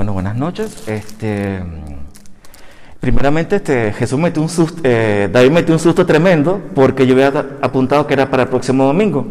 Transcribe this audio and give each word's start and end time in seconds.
Bueno, 0.00 0.14
buenas 0.14 0.34
noches. 0.34 0.88
Este, 0.88 1.60
primeramente, 3.00 3.56
este, 3.56 3.92
Jesús 3.92 4.18
metió 4.18 4.40
un 4.40 4.48
susto, 4.48 4.80
eh, 4.82 5.28
David 5.30 5.50
metió 5.50 5.74
un 5.74 5.78
susto 5.78 6.06
tremendo 6.06 6.58
porque 6.74 7.06
yo 7.06 7.12
había 7.12 7.58
apuntado 7.60 8.06
que 8.06 8.14
era 8.14 8.30
para 8.30 8.44
el 8.44 8.48
próximo 8.48 8.84
domingo. 8.84 9.26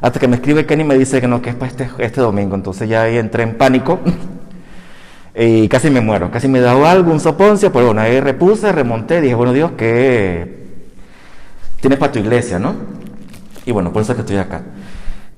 Hasta 0.00 0.20
que 0.20 0.28
me 0.28 0.36
escribe 0.36 0.64
Kenny 0.64 0.84
y 0.84 0.86
me 0.86 0.96
dice 0.96 1.20
que 1.20 1.26
no, 1.26 1.42
que 1.42 1.50
es 1.50 1.56
para 1.56 1.72
este, 1.72 1.90
este 1.98 2.20
domingo. 2.20 2.54
Entonces 2.54 2.88
ya 2.88 3.02
ahí 3.02 3.18
entré 3.18 3.42
en 3.42 3.58
pánico 3.58 3.98
y 5.34 5.66
casi 5.66 5.90
me 5.90 6.00
muero. 6.00 6.30
Casi 6.30 6.46
me 6.46 6.60
da 6.60 6.70
algo, 6.88 7.10
un 7.10 7.18
soponcio, 7.18 7.72
pero 7.72 7.86
bueno, 7.86 8.00
ahí 8.00 8.20
repuse, 8.20 8.70
remonté, 8.70 9.20
dije, 9.20 9.34
bueno 9.34 9.52
Dios, 9.52 9.72
que 9.72 10.68
tienes 11.80 11.98
para 11.98 12.12
tu 12.12 12.20
iglesia, 12.20 12.60
¿no? 12.60 12.76
Y 13.66 13.72
bueno, 13.72 13.92
por 13.92 14.02
eso 14.02 14.12
es 14.12 14.16
que 14.18 14.22
estoy 14.22 14.36
acá. 14.36 14.62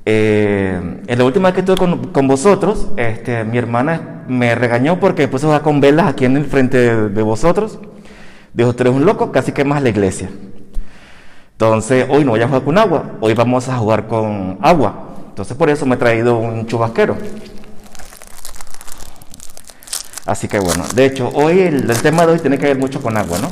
Eh, 0.05 0.79
en 1.07 1.19
la 1.19 1.25
última 1.25 1.49
vez 1.49 1.55
que 1.55 1.61
estuve 1.73 2.13
con, 2.13 2.29
vosotros, 2.29 2.89
este, 2.99 3.43
mi 3.43 3.57
hermana 3.57 4.16
me 4.29 4.55
regañó 4.55 5.01
porque 5.01 5.23
me 5.23 5.29
puse 5.29 5.53
a 5.53 5.61
con 5.61 5.81
velas 5.81 6.09
aquí 6.09 6.25
en 6.25 6.37
el 6.37 6.45
frente 6.45 7.09
de, 7.09 7.23
vosotros. 7.23 7.79
Dijo, 8.53 8.75
tú 8.75 8.83
eres 8.83 8.95
un 8.95 9.05
loco, 9.05 9.33
casi 9.33 9.53
quemas 9.53 9.83
la 9.83 9.89
iglesia. 9.89 10.31
Entonces, 11.53 12.07
hoy 12.09 12.25
no 12.25 12.33
voy 12.33 12.43
a 12.43 12.47
jugar 12.47 12.65
con 12.65 12.79
agua, 12.79 13.05
hoy 13.21 13.35
vamos 13.35 13.69
a 13.69 13.77
jugar 13.79 14.07
con 14.07 14.59
agua. 14.61 14.95
Entonces, 15.29 15.57
por 15.57 15.71
eso 15.71 15.87
me 15.87 15.95
he 15.95 15.99
traído 15.99 16.39
un 16.39 16.67
chubasquero. 16.67 17.17
Así 20.27 20.49
que 20.49 20.59
bueno, 20.59 20.85
de 20.95 21.07
hecho, 21.07 21.31
hoy 21.35 21.61
el, 21.61 21.89
el 21.89 22.03
tema 22.03 22.27
de 22.27 22.33
hoy 22.33 22.39
tiene 22.41 22.59
que 22.59 22.67
ver 22.67 22.79
mucho 22.79 23.01
con 23.01 23.17
agua, 23.17 23.39
¿no? 23.39 23.49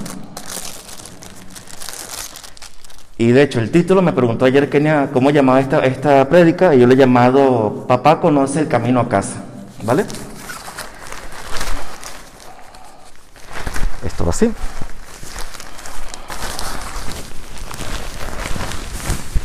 Y 3.16 3.28
de 3.30 3.42
hecho, 3.42 3.60
el 3.60 3.70
título 3.70 4.02
me 4.02 4.12
preguntó 4.12 4.44
ayer 4.44 4.68
Kenia 4.68 5.10
cómo 5.12 5.30
llamaba 5.30 5.60
esta, 5.60 5.78
esta 5.84 6.28
prédica 6.28 6.74
y 6.74 6.80
yo 6.80 6.86
le 6.86 6.94
he 6.94 6.96
llamado 6.96 7.84
Papá 7.86 8.20
conoce 8.20 8.60
el 8.60 8.68
camino 8.68 9.00
a 9.00 9.08
casa. 9.08 9.44
¿Vale? 9.84 10.04
Esto 14.04 14.24
va 14.24 14.30
así. 14.30 14.52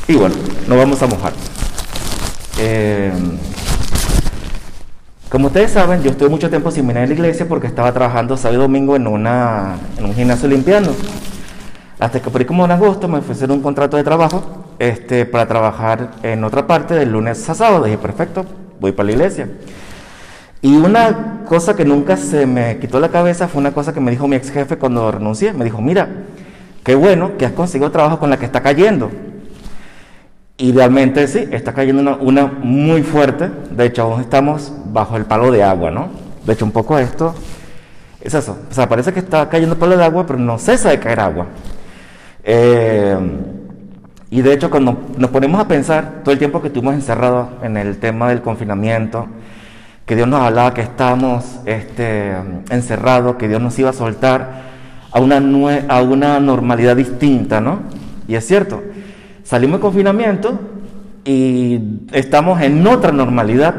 Y 0.08 0.16
bueno, 0.16 0.36
nos 0.68 0.78
vamos 0.78 1.02
a 1.02 1.08
mojar. 1.08 1.34
Eh, 2.58 3.12
como 5.30 5.48
ustedes 5.48 5.72
saben, 5.72 6.02
yo 6.02 6.10
estuve 6.10 6.30
mucho 6.30 6.50
tiempo 6.50 6.72
sin 6.72 6.88
venir 6.88 7.04
a 7.04 7.06
la 7.06 7.14
iglesia 7.14 7.48
porque 7.48 7.68
estaba 7.68 7.94
trabajando 7.94 8.36
sábado 8.36 8.58
y 8.58 8.62
domingo 8.64 8.96
en, 8.96 9.06
una, 9.06 9.78
en 9.98 10.06
un 10.06 10.16
gimnasio 10.16 10.50
limpiando. 10.50 10.96
Hasta 12.00 12.20
que 12.22 12.30
por 12.32 12.42
ahí 12.42 12.48
como 12.48 12.66
en 12.66 12.72
agosto 12.72 13.08
me 13.08 13.20
ofrecieron 13.20 13.58
un 13.58 13.64
contrato 13.64 13.98
de 13.98 14.04
trabajo 14.04 14.66
este, 14.80 15.26
para 15.26 15.48
trabajar 15.48 16.12
en 16.24 16.44
otra 16.44 16.66
parte 16.66 16.96
del 16.96 17.12
lunes 17.12 17.48
a 17.48 17.54
sábado. 17.54 17.84
Dije, 17.84 18.00
perfecto, 18.00 18.46
voy 18.80 18.92
para 18.92 19.06
la 19.06 19.12
iglesia. 19.12 19.48
Y 20.62 20.76
una 20.76 21.44
cosa 21.46 21.76
que 21.76 21.86
nunca 21.86 22.18
se 22.18 22.46
me 22.46 22.78
quitó 22.80 23.00
la 23.00 23.10
cabeza 23.10 23.48
fue 23.48 23.62
una 23.62 23.72
cosa 23.72 23.94
que 23.94 24.02
me 24.02 24.12
dijo 24.12 24.28
mi 24.28 24.36
ex 24.36 24.52
jefe 24.52 24.78
cuando 24.78 25.12
renuncié. 25.12 25.54
Me 25.54 25.64
dijo, 25.64 25.82
mira, 25.82 26.08
qué 26.84 26.96
bueno 26.96 27.38
que 27.38 27.46
has 27.46 27.54
conseguido 27.54 27.92
trabajo 27.92 28.20
con 28.20 28.30
la 28.30 28.38
que 28.38 28.46
está 28.46 28.62
cayendo. 28.62 29.10
Y 30.58 30.74
realmente 30.74 31.26
sí, 31.28 31.48
está 31.52 31.74
cayendo 31.74 32.02
una, 32.02 32.16
una, 32.18 32.46
muy 32.46 33.04
fuerte. 33.04 33.50
De 33.72 33.86
hecho, 33.86 34.04
aún 34.04 34.20
estamos 34.20 34.74
bajo 34.88 35.16
el 35.16 35.24
palo 35.24 35.52
de 35.52 35.64
agua, 35.64 35.92
¿no? 35.92 36.10
De 36.46 36.54
hecho, 36.54 36.66
un 36.66 36.72
poco 36.72 37.00
esto 37.00 37.34
es 38.20 38.34
eso. 38.34 38.58
O 38.70 38.74
sea, 38.74 38.90
parece 38.90 39.14
que 39.14 39.20
está 39.20 39.48
cayendo 39.48 39.78
palo 39.78 39.96
de 39.96 40.04
agua, 40.04 40.26
pero 40.26 40.38
no 40.38 40.58
cesa 40.58 40.90
de 40.90 41.00
caer 41.00 41.22
agua. 41.22 41.48
Eh, 42.44 43.18
y 44.30 44.42
de 44.42 44.54
hecho, 44.54 44.70
cuando 44.70 44.98
nos 45.18 45.30
ponemos 45.32 45.62
a 45.62 45.68
pensar 45.68 46.22
todo 46.24 46.34
el 46.34 46.40
tiempo 46.40 46.62
que 46.62 46.68
estuvimos 46.68 46.94
encerrados 46.94 47.48
en 47.64 47.78
el 47.78 47.98
tema 47.98 48.30
del 48.30 48.42
confinamiento, 48.42 49.28
que 50.10 50.16
Dios 50.16 50.28
nos 50.28 50.42
hablaba 50.42 50.74
que 50.74 50.82
estábamos 50.82 51.60
este, 51.68 52.34
encerrados, 52.72 53.36
que 53.36 53.48
Dios 53.48 53.62
nos 53.62 53.78
iba 53.78 53.92
a 53.92 53.94
soltar 53.94 54.64
a 55.12 55.20
una, 55.20 55.38
a 55.88 56.02
una 56.02 56.40
normalidad 56.40 56.96
distinta, 56.96 57.62
¿no? 57.62 57.82
Y 58.28 58.34
es 58.34 58.44
cierto, 58.44 58.82
salimos 59.44 59.78
de 59.78 59.82
confinamiento 59.82 60.60
y 61.24 61.80
estamos 62.12 62.60
en 62.60 62.88
otra 62.88 63.12
normalidad 63.12 63.76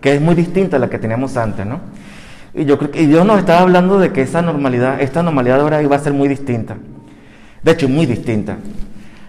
que 0.00 0.14
es 0.14 0.22
muy 0.22 0.34
distinta 0.34 0.78
a 0.78 0.80
la 0.80 0.88
que 0.88 0.98
teníamos 0.98 1.36
antes, 1.36 1.66
¿no? 1.66 1.80
Y 2.54 2.64
yo 2.64 2.78
creo 2.78 2.90
que 2.90 3.06
Dios 3.06 3.26
nos 3.26 3.38
estaba 3.38 3.60
hablando 3.60 3.98
de 3.98 4.10
que 4.10 4.22
esa 4.22 4.40
normalidad, 4.40 5.02
esta 5.02 5.22
normalidad 5.22 5.60
ahora 5.60 5.82
iba 5.82 5.96
a 5.96 5.98
ser 5.98 6.14
muy 6.14 6.28
distinta. 6.28 6.78
De 7.62 7.72
hecho, 7.72 7.90
muy 7.90 8.06
distinta. 8.06 8.56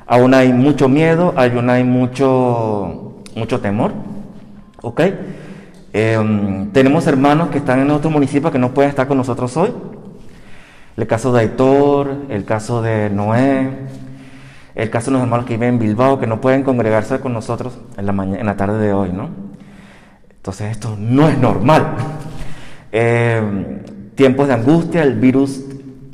Aún 0.07 0.33
hay 0.33 0.53
mucho 0.53 0.87
miedo, 0.87 1.33
aún 1.35 1.69
hay 1.69 1.83
mucho, 1.83 3.23
mucho 3.35 3.59
temor. 3.59 3.91
¿Ok? 4.81 5.01
Em, 5.91 6.71
tenemos 6.71 7.07
hermanos 7.07 7.49
que 7.49 7.57
están 7.57 7.79
en 7.79 7.89
otro 7.91 8.09
municipio 8.09 8.51
que 8.51 8.59
no 8.59 8.73
pueden 8.73 8.89
estar 8.89 9.07
con 9.07 9.17
nosotros 9.17 9.55
hoy. 9.57 9.73
El 10.97 11.07
caso 11.07 11.31
de 11.31 11.41
Aitor, 11.41 12.15
el 12.29 12.45
caso 12.45 12.81
de 12.81 13.09
Noé, 13.09 13.69
el 14.75 14.89
caso 14.89 15.07
de 15.07 15.13
los 15.13 15.23
hermanos 15.23 15.45
que 15.45 15.53
viven 15.53 15.69
en 15.69 15.79
Bilbao 15.79 16.19
que 16.19 16.27
no 16.27 16.41
pueden 16.41 16.63
congregarse 16.63 17.19
con 17.19 17.33
nosotros 17.33 17.77
en 17.97 18.05
la, 18.05 18.11
mañana, 18.11 18.39
en 18.39 18.45
la 18.45 18.57
tarde 18.57 18.79
de 18.79 18.93
hoy, 18.93 19.11
¿no? 19.11 19.29
Entonces 20.29 20.71
esto 20.71 20.95
no 20.99 21.27
es 21.29 21.37
normal. 21.37 21.95
Em, 22.91 23.79
tiempos 24.15 24.47
de 24.47 24.53
angustia, 24.53 25.03
el 25.03 25.15
virus 25.15 25.63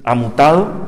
ha 0.04 0.16
mutado 0.16 0.86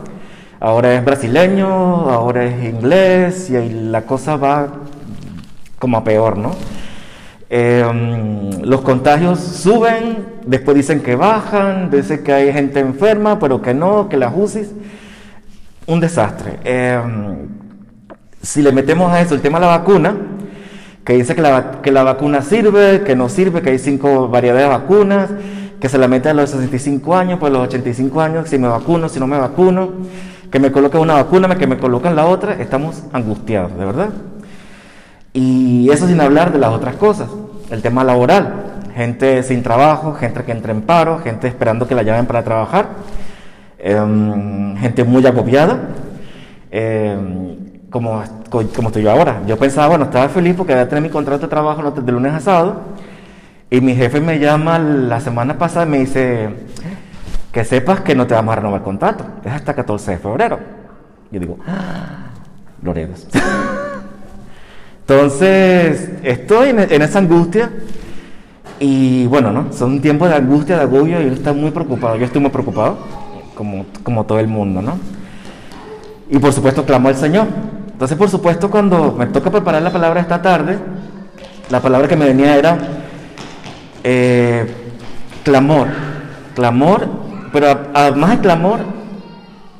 ahora 0.59 0.93
es 0.95 1.05
brasileño, 1.05 1.67
ahora 2.09 2.45
es 2.45 2.63
inglés 2.63 3.49
y 3.49 3.69
la 3.69 4.03
cosa 4.03 4.37
va 4.37 4.67
como 5.79 5.97
a 5.97 6.03
peor, 6.03 6.37
¿no? 6.37 6.51
Em, 7.49 8.61
los 8.63 8.81
contagios 8.81 9.39
suben, 9.39 10.25
después 10.45 10.75
dicen 10.75 11.01
que 11.01 11.15
bajan, 11.15 11.89
dicen 11.89 12.23
que 12.23 12.33
hay 12.33 12.51
gente 12.51 12.79
enferma, 12.79 13.39
pero 13.39 13.61
que 13.61 13.73
no, 13.73 14.09
que 14.09 14.17
las 14.17 14.33
UCI, 14.35 14.67
un 15.87 15.99
desastre. 15.99 16.59
Em, 16.63 17.47
si 18.41 18.61
le 18.61 18.71
metemos 18.71 19.11
a 19.11 19.21
eso 19.21 19.33
el 19.33 19.41
tema 19.41 19.59
de 19.59 19.65
la 19.65 19.77
vacuna, 19.77 20.15
que 21.05 21.13
dice 21.13 21.35
que 21.35 21.41
la, 21.41 22.03
vacuna 22.03 22.41
sirve, 22.41 23.03
que 23.03 23.15
no 23.15 23.29
sirve, 23.29 23.61
que 23.61 23.69
hay 23.69 23.79
cinco 23.79 24.27
variedades 24.27 24.63
de 24.63 24.69
vacunas, 24.69 25.29
que 25.79 25.87
se 25.87 25.97
la 25.97 26.07
mete 26.09 26.29
a 26.29 26.33
los 26.33 26.49
65 26.49 27.15
años, 27.15 27.39
pues 27.39 27.49
a 27.51 27.53
los 27.53 27.67
85 27.67 28.19
años, 28.19 28.49
si 28.49 28.57
me 28.57 28.67
vacuno, 28.67 29.07
si 29.07 29.19
no 29.19 29.27
me 29.27 29.37
vacuno 29.37 29.91
que 30.51 30.59
me 30.59 30.71
coloquen 30.71 31.01
una 31.01 31.15
vacuna, 31.15 31.55
que 31.57 31.67
me 31.67 31.77
colocan 31.77 32.15
la 32.15 32.25
otra, 32.25 32.53
estamos 32.53 33.03
angustiados, 33.11 33.77
de 33.77 33.85
verdad. 33.85 34.09
Y 35.37 35.87
eso 35.91 36.07
sin 36.07 36.19
hablar 36.19 36.51
de 36.51 36.57
las 36.57 36.71
otras 36.71 36.95
cosas, 36.95 37.29
el 37.69 37.83
tema 37.83 38.03
laboral, 38.03 38.55
gente 38.95 39.43
sin 39.43 39.61
trabajo, 39.61 40.15
gente 40.15 40.43
que 40.43 40.51
entra 40.51 40.71
en 40.71 40.81
paro, 40.81 41.19
gente 41.19 41.47
esperando 41.47 41.87
que 41.87 41.93
la 41.93 42.01
llamen 42.01 42.25
para 42.25 42.43
trabajar, 42.43 42.87
em, 43.77 44.75
gente 44.77 45.03
muy 45.03 45.23
agobiada, 45.27 45.77
em, 46.71 47.55
como, 47.91 48.23
como 48.49 48.87
estoy 48.87 49.03
yo 49.03 49.11
ahora. 49.11 49.43
Yo 49.45 49.57
pensaba, 49.59 49.89
bueno, 49.89 50.05
estaba 50.05 50.27
feliz 50.27 50.55
porque 50.57 50.73
había 50.73 50.89
tenido 50.89 51.03
mi 51.03 51.11
contrato 51.11 51.43
de 51.43 51.49
trabajo 51.49 51.91
de 51.91 52.11
lunes 52.11 52.33
a 52.33 52.39
sábado, 52.39 52.81
y 53.69 53.79
mi 53.79 53.93
jefe 53.93 54.19
me 54.19 54.39
llama 54.39 54.79
la 54.79 55.19
semana 55.19 55.59
pasada 55.59 55.85
y 55.85 55.89
me 55.89 55.99
dice, 55.99 56.49
que 57.51 57.63
sepas 57.63 58.01
que 58.01 58.15
no 58.15 58.25
te 58.25 58.33
vamos 58.33 58.53
a 58.53 58.55
renovar 58.55 58.79
el 58.79 58.83
contrato. 58.83 59.23
Es 59.45 59.51
hasta 59.51 59.75
14 59.75 60.11
de 60.11 60.17
febrero. 60.17 60.59
Yo 61.29 61.39
digo, 61.39 61.59
¡Ah! 61.67 62.23
Entonces, 65.07 66.09
estoy 66.23 66.69
en, 66.69 67.01
esa 67.01 67.19
angustia 67.19 67.71
y 68.79 69.25
bueno, 69.27 69.53
¿no? 69.53 69.71
Son 69.71 70.01
tiempos 70.01 70.29
de 70.29 70.35
angustia, 70.35 70.75
de 70.75 70.81
agobio 70.81 71.21
y 71.21 71.27
él 71.27 71.33
está 71.33 71.53
muy 71.53 71.71
preocupado. 71.71 72.17
Yo 72.17 72.25
estoy 72.25 72.41
muy 72.41 72.51
preocupado, 72.51 72.97
como, 73.55 73.85
como 74.03 74.25
todo 74.25 74.39
el 74.39 74.47
mundo, 74.47 74.81
¿no? 74.81 74.99
Y 76.29 76.37
por 76.39 76.51
supuesto 76.51 76.85
clamo 76.85 77.07
al 77.07 77.15
Señor. 77.15 77.47
Entonces, 77.91 78.17
por 78.17 78.29
supuesto, 78.29 78.69
cuando 78.69 79.13
me 79.13 79.27
toca 79.27 79.49
preparar 79.49 79.81
la 79.81 79.91
palabra 79.91 80.19
esta 80.19 80.41
tarde, 80.41 80.77
la 81.69 81.79
palabra 81.79 82.09
que 82.09 82.17
me 82.17 82.25
venía 82.25 82.57
era 82.57 82.77
eh, 84.03 84.67
clamor. 85.43 85.87
Clamor 86.53 87.27
pero 87.51 87.89
además 87.93 88.31
el 88.31 88.39
clamor, 88.39 88.79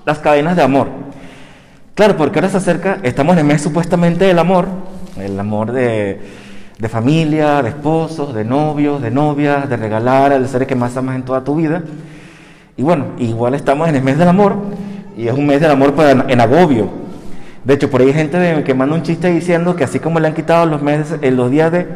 las 0.05 0.19
cadenas 0.19 0.55
de 0.55 0.63
amor. 0.63 0.87
Claro, 1.95 2.15
porque 2.15 2.39
ahora 2.39 2.49
se 2.49 2.57
acerca, 2.57 2.99
estamos 3.03 3.33
en 3.33 3.39
el 3.39 3.45
mes 3.45 3.61
supuestamente 3.61 4.25
del 4.25 4.39
amor, 4.39 4.67
el 5.21 5.39
amor 5.39 5.71
de, 5.71 6.19
de 6.79 6.89
familia, 6.89 7.61
de 7.61 7.69
esposos, 7.69 8.33
de 8.33 8.45
novios, 8.45 9.01
de 9.01 9.11
novias, 9.11 9.69
de 9.69 9.77
regalar 9.77 10.31
al 10.31 10.47
ser 10.47 10.67
que 10.67 10.75
más 10.75 10.95
amas 10.97 11.15
en 11.15 11.23
toda 11.23 11.43
tu 11.43 11.55
vida. 11.55 11.83
Y 12.75 12.83
bueno, 12.83 13.05
igual 13.17 13.55
estamos 13.55 13.89
en 13.89 13.95
el 13.95 14.03
mes 14.03 14.17
del 14.17 14.27
amor, 14.27 14.55
y 15.17 15.27
es 15.27 15.33
un 15.33 15.47
mes 15.47 15.59
del 15.59 15.71
amor 15.71 15.93
para, 15.93 16.25
en 16.27 16.41
agobio. 16.41 16.89
De 17.63 17.73
hecho, 17.73 17.89
por 17.89 18.01
ahí 18.01 18.07
hay 18.07 18.13
gente 18.13 18.63
que 18.63 18.73
manda 18.73 18.95
un 18.95 19.01
chiste 19.01 19.29
diciendo 19.31 19.75
que 19.75 19.83
así 19.83 19.99
como 19.99 20.19
le 20.19 20.27
han 20.27 20.35
quitado 20.35 20.65
los 20.67 20.81
meses, 20.81 21.17
en 21.21 21.35
los 21.35 21.49
días 21.49 21.71
de 21.71 21.87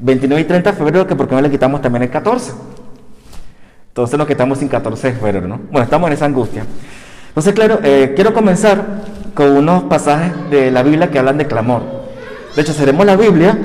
29 0.00 0.42
y 0.42 0.44
30 0.44 0.72
de 0.72 0.76
febrero, 0.76 1.06
que 1.06 1.14
porque 1.14 1.34
no 1.34 1.40
le 1.40 1.50
quitamos 1.50 1.82
también 1.82 2.02
el 2.04 2.10
14. 2.10 2.52
Entonces 3.88 4.18
lo 4.18 4.26
que 4.26 4.32
estamos 4.32 4.58
sin 4.58 4.68
14 4.68 5.08
de 5.08 5.14
febrero, 5.14 5.46
¿no? 5.46 5.60
Bueno, 5.70 5.84
estamos 5.84 6.08
en 6.08 6.14
esa 6.14 6.24
angustia. 6.24 6.64
Entonces, 7.28 7.52
claro, 7.52 7.80
eh, 7.82 8.12
quiero 8.14 8.32
comenzar 8.32 8.82
con 9.34 9.56
unos 9.56 9.84
pasajes 9.84 10.32
de 10.50 10.70
la 10.70 10.82
Biblia 10.82 11.10
que 11.10 11.18
hablan 11.18 11.38
de 11.38 11.46
clamor. 11.46 11.97
De 12.58 12.62
hecho, 12.62 12.72
si 12.72 12.84
la 12.84 13.14
Biblia, 13.14 13.56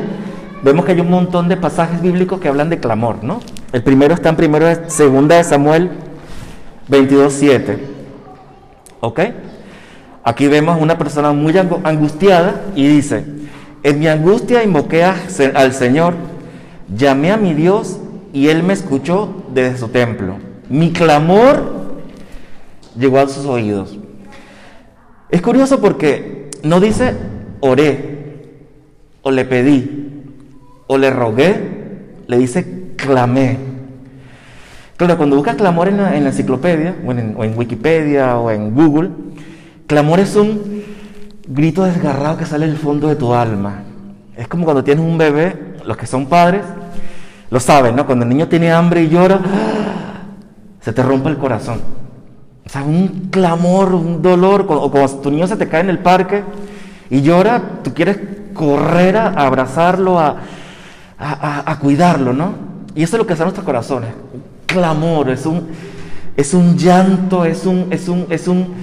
vemos 0.61 0.85
que 0.85 0.91
hay 0.91 0.99
un 0.99 1.09
montón 1.09 1.49
de 1.49 1.57
pasajes 1.57 1.99
bíblicos 1.99 2.39
que 2.39 2.47
hablan 2.47 2.69
de 2.69 2.77
clamor, 2.77 3.23
¿no? 3.23 3.39
El 3.71 3.81
primero 3.81 4.13
está 4.13 4.29
en 4.29 4.35
primero 4.35 4.67
de 4.67 4.87
segunda 4.87 5.37
de 5.37 5.43
Samuel 5.43 5.89
22.7. 6.91 7.77
¿Ok? 8.99 9.19
Aquí 10.23 10.47
vemos 10.47 10.79
una 10.79 10.95
persona 10.95 11.31
muy 11.31 11.57
angustiada 11.57 12.65
y 12.75 12.85
dice, 12.85 13.25
en 13.81 13.97
mi 13.97 14.05
angustia 14.05 14.63
invoqué 14.63 15.03
al 15.03 15.73
Señor, 15.73 16.13
llamé 16.95 17.31
a 17.31 17.37
mi 17.37 17.55
Dios 17.55 17.97
y 18.31 18.49
Él 18.49 18.61
me 18.61 18.73
escuchó 18.73 19.43
desde 19.55 19.79
su 19.79 19.87
templo. 19.87 20.35
Mi 20.69 20.93
clamor 20.93 21.95
llegó 22.95 23.17
a 23.17 23.27
sus 23.27 23.47
oídos. 23.47 23.97
Es 25.31 25.41
curioso 25.41 25.81
porque 25.81 26.51
no 26.61 26.79
dice 26.79 27.15
oré, 27.59 28.12
o 29.23 29.31
le 29.31 29.45
pedí, 29.45 30.21
o 30.85 30.97
le 30.97 31.09
rogué, 31.09 31.55
le 32.27 32.37
dice 32.37 32.93
clamé. 32.95 33.57
Claro, 34.95 35.17
cuando 35.17 35.35
buscas 35.35 35.55
clamor 35.55 35.87
en 35.87 35.97
la, 35.97 36.15
enciclopedia, 36.15 36.95
o 37.05 37.11
en, 37.11 37.33
o 37.35 37.43
en 37.43 37.57
Wikipedia, 37.57 38.37
o 38.37 38.51
en 38.51 38.75
Google, 38.75 39.09
clamor 39.87 40.19
es 40.19 40.35
un 40.35 40.83
grito 41.47 41.83
desgarrado 41.83 42.37
que 42.37 42.45
sale 42.45 42.67
del 42.67 42.77
fondo 42.77 43.07
de 43.07 43.15
tu 43.15 43.33
alma. 43.33 43.83
Es 44.37 44.47
como 44.47 44.65
cuando 44.65 44.83
tienes 44.83 45.03
un 45.03 45.17
bebé, 45.17 45.73
los 45.85 45.97
que 45.97 46.05
son 46.05 46.27
padres 46.27 46.61
lo 47.53 47.59
saben, 47.59 47.95
¿no? 47.95 48.07
Cuando 48.07 48.23
el 48.23 48.29
niño 48.29 48.47
tiene 48.47 48.71
hambre 48.71 49.03
y 49.03 49.09
llora, 49.09 49.39
se 50.81 50.91
te 50.91 51.03
rompe 51.03 51.29
el 51.29 51.37
corazón. 51.37 51.81
O 52.65 52.69
sea, 52.69 52.81
un 52.81 53.29
clamor, 53.29 53.93
un 53.93 54.23
dolor, 54.23 54.65
o 54.67 54.89
cuando 54.89 55.19
tu 55.19 55.29
niño 55.29 55.45
se 55.45 55.55
te 55.55 55.67
cae 55.67 55.81
en 55.81 55.91
el 55.91 55.99
parque 55.99 56.43
y 57.11 57.21
llora, 57.21 57.61
tú 57.83 57.93
quieres 57.93 58.17
correr 58.53 59.17
a 59.17 59.27
abrazarlo, 59.29 60.19
a, 60.19 60.37
cuidarlo, 61.79 62.33
¿no? 62.33 62.53
Y 62.95 63.03
eso 63.03 63.15
es 63.15 63.19
lo 63.19 63.27
que 63.27 63.33
hacen 63.33 63.45
nuestros 63.45 63.65
corazones. 63.65 64.09
Un 64.33 64.43
clamor, 64.65 65.29
es 65.29 65.45
un, 65.45 65.67
es 66.35 66.53
un 66.53 66.77
llanto, 66.77 67.45
es 67.45 67.65
un, 67.65 67.87
es 67.91 68.07
un, 68.07 68.27
es 68.29 68.47
un, 68.47 68.73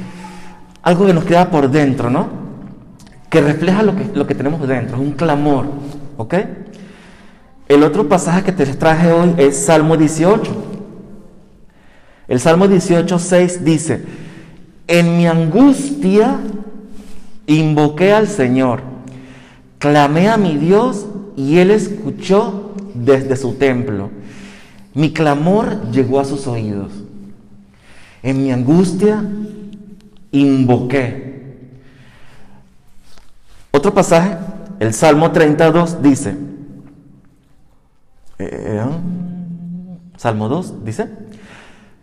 algo 0.83 1.07
que 1.07 1.15
nos 1.15 1.25
queda 1.25 1.51
por 1.51 1.71
dentro, 1.71 2.11
¿no? 2.11 2.29
Que 3.29 3.41
refleja 3.41 3.83
lo 3.83 3.95
que, 3.95 4.11
lo 4.15 4.27
que 4.27 4.35
tenemos 4.35 4.67
dentro, 4.67 4.97
es 4.97 5.03
un 5.03 5.13
clamor, 5.13 5.67
¿ok? 6.17 6.35
El 7.69 7.85
otro 7.85 8.09
pasaje 8.09 8.43
que 8.43 8.53
te 8.53 8.67
traje 8.67 9.13
hoy 9.13 9.35
es 9.37 9.57
Salmo 9.57 9.97
18. 9.97 10.71
El 12.27 12.41
Salmo 12.41 12.67
18, 12.67 13.19
6 13.19 13.65
dice, 13.65 14.05
en 14.89 15.17
mi 15.17 15.29
angustia 15.29 16.39
invoqué 17.47 18.13
al 18.13 18.27
Señor, 18.27 18.83
clamé 19.81 20.29
a 20.29 20.37
mi 20.37 20.57
Dios 20.57 21.07
y 21.37 21.59
Él 21.59 21.73
escuchó 21.73 22.75
desde 22.95 23.35
su 23.35 23.55
templo. 23.55 24.11
Mi 24.95 25.13
clamor 25.13 25.91
llegó 25.91 26.21
a 26.21 26.25
sus 26.25 26.47
oídos. 26.47 26.93
En 28.23 28.43
mi 28.43 28.53
angustia 28.53 29.25
invoqué. 30.31 31.59
Otro 33.73 33.95
pasaje, 33.95 34.37
el 34.81 34.93
Salmo 34.93 35.33
32 35.33 36.03
dice, 36.03 36.37
eh, 38.39 38.85
Salmo 40.19 40.49
2 40.51 40.85
dice, 40.85 41.09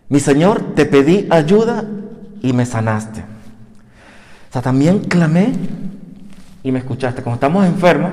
mi 0.08 0.18
Señor, 0.18 0.74
te 0.74 0.84
pedí 0.84 1.28
ayuda 1.30 1.84
y 2.42 2.52
me 2.52 2.66
sanaste. 2.66 3.20
O 3.20 4.52
sea, 4.52 4.62
también 4.62 5.00
clamé 5.00 5.52
y 6.62 6.72
me 6.72 6.78
escuchaste. 6.78 7.22
Como 7.22 7.34
estamos 7.34 7.66
enfermos, 7.66 8.12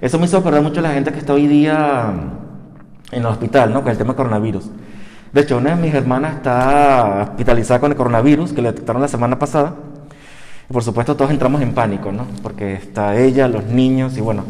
eso 0.00 0.18
me 0.18 0.26
hizo 0.26 0.38
acordar 0.38 0.62
mucho 0.62 0.80
a 0.80 0.82
la 0.82 0.92
gente 0.92 1.12
que 1.12 1.18
está 1.18 1.32
hoy 1.32 1.46
día 1.46 2.12
en 3.12 3.20
el 3.20 3.26
hospital, 3.26 3.72
¿no? 3.72 3.82
Con 3.82 3.90
el 3.90 3.98
tema 3.98 4.14
coronavirus. 4.14 4.70
De 5.32 5.40
hecho, 5.40 5.58
una 5.58 5.76
de 5.76 5.82
mis 5.82 5.94
hermanas 5.94 6.36
está 6.36 7.28
hospitalizada 7.30 7.80
con 7.80 7.92
el 7.92 7.96
coronavirus, 7.96 8.52
que 8.52 8.62
le 8.62 8.70
detectaron 8.70 9.02
la 9.02 9.08
semana 9.08 9.38
pasada. 9.38 9.74
Y 10.68 10.72
por 10.72 10.82
supuesto 10.82 11.14
todos 11.16 11.30
entramos 11.30 11.62
en 11.62 11.72
pánico, 11.72 12.12
¿no? 12.12 12.26
Porque 12.42 12.74
está 12.74 13.16
ella, 13.16 13.48
los 13.48 13.64
niños, 13.66 14.16
y 14.16 14.20
bueno, 14.20 14.44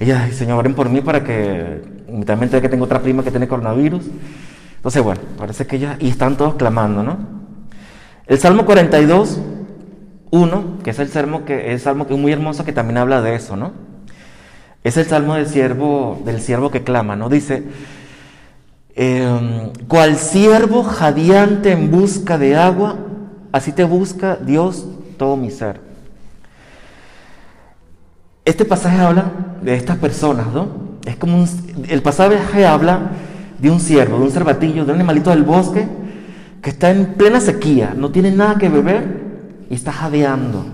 ella 0.00 0.28
Señor, 0.32 0.58
oren 0.58 0.74
por 0.74 0.88
mí 0.88 1.00
para 1.00 1.22
que, 1.22 1.82
también 2.26 2.50
que 2.50 2.68
tengo 2.68 2.84
otra 2.84 3.00
prima 3.00 3.22
que 3.22 3.30
tiene 3.30 3.46
coronavirus. 3.46 4.04
Entonces, 4.76 5.02
bueno, 5.02 5.20
parece 5.38 5.66
que 5.66 5.78
ya, 5.78 5.96
y 6.00 6.08
están 6.08 6.36
todos 6.36 6.54
clamando, 6.54 7.02
¿no? 7.02 7.18
El 8.26 8.38
Salmo 8.38 8.64
42, 8.64 9.38
1, 10.34 10.78
que 10.82 10.90
es 10.90 10.98
el 10.98 11.08
salmo 11.08 11.44
que 11.44 11.72
es 11.72 11.82
salmo 11.82 12.06
que 12.08 12.14
es 12.14 12.20
muy 12.20 12.32
hermoso 12.32 12.64
que 12.64 12.72
también 12.72 12.98
habla 12.98 13.22
de 13.22 13.36
eso, 13.36 13.56
¿no? 13.56 13.72
Es 14.82 14.96
el 14.96 15.06
salmo 15.06 15.34
del 15.34 15.46
siervo, 15.46 16.20
del 16.24 16.40
siervo 16.40 16.70
que 16.70 16.82
clama, 16.82 17.14
¿no? 17.14 17.28
Dice, 17.28 17.62
em, 18.96 19.70
cual 19.86 20.16
siervo 20.16 20.82
jadeante 20.82 21.70
en 21.70 21.90
busca 21.90 22.36
de 22.36 22.56
agua, 22.56 22.96
así 23.52 23.70
te 23.70 23.84
busca 23.84 24.36
Dios 24.36 24.86
todo 25.16 25.36
mi 25.36 25.50
ser. 25.50 25.80
Este 28.44 28.64
pasaje 28.64 28.98
habla 28.98 29.30
de 29.62 29.76
estas 29.76 29.96
personas, 29.98 30.48
¿no? 30.48 30.68
Es 31.06 31.16
como 31.16 31.38
un, 31.38 31.48
el 31.88 32.02
pasaje 32.02 32.66
habla 32.66 33.12
de 33.58 33.70
un 33.70 33.78
ciervo, 33.78 34.18
de 34.18 34.24
un 34.24 34.32
cervatillo, 34.32 34.84
de 34.84 34.90
un 34.90 34.98
animalito 34.98 35.30
del 35.30 35.44
bosque 35.44 35.86
que 36.60 36.70
está 36.70 36.90
en 36.90 37.14
plena 37.14 37.40
sequía, 37.40 37.94
no 37.96 38.10
tiene 38.10 38.32
nada 38.32 38.56
que 38.56 38.68
beber 38.68 39.33
y 39.70 39.74
está 39.74 39.92
jadeando, 39.92 40.64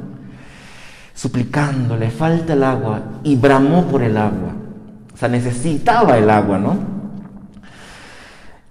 suplicando, 1.14 1.96
le 1.96 2.10
falta 2.10 2.52
el 2.52 2.64
agua 2.64 3.02
y 3.22 3.36
bramó 3.36 3.86
por 3.86 4.02
el 4.02 4.16
agua. 4.16 4.54
O 5.12 5.16
sea, 5.16 5.28
necesitaba 5.28 6.18
el 6.18 6.30
agua, 6.30 6.58
¿no? 6.58 6.78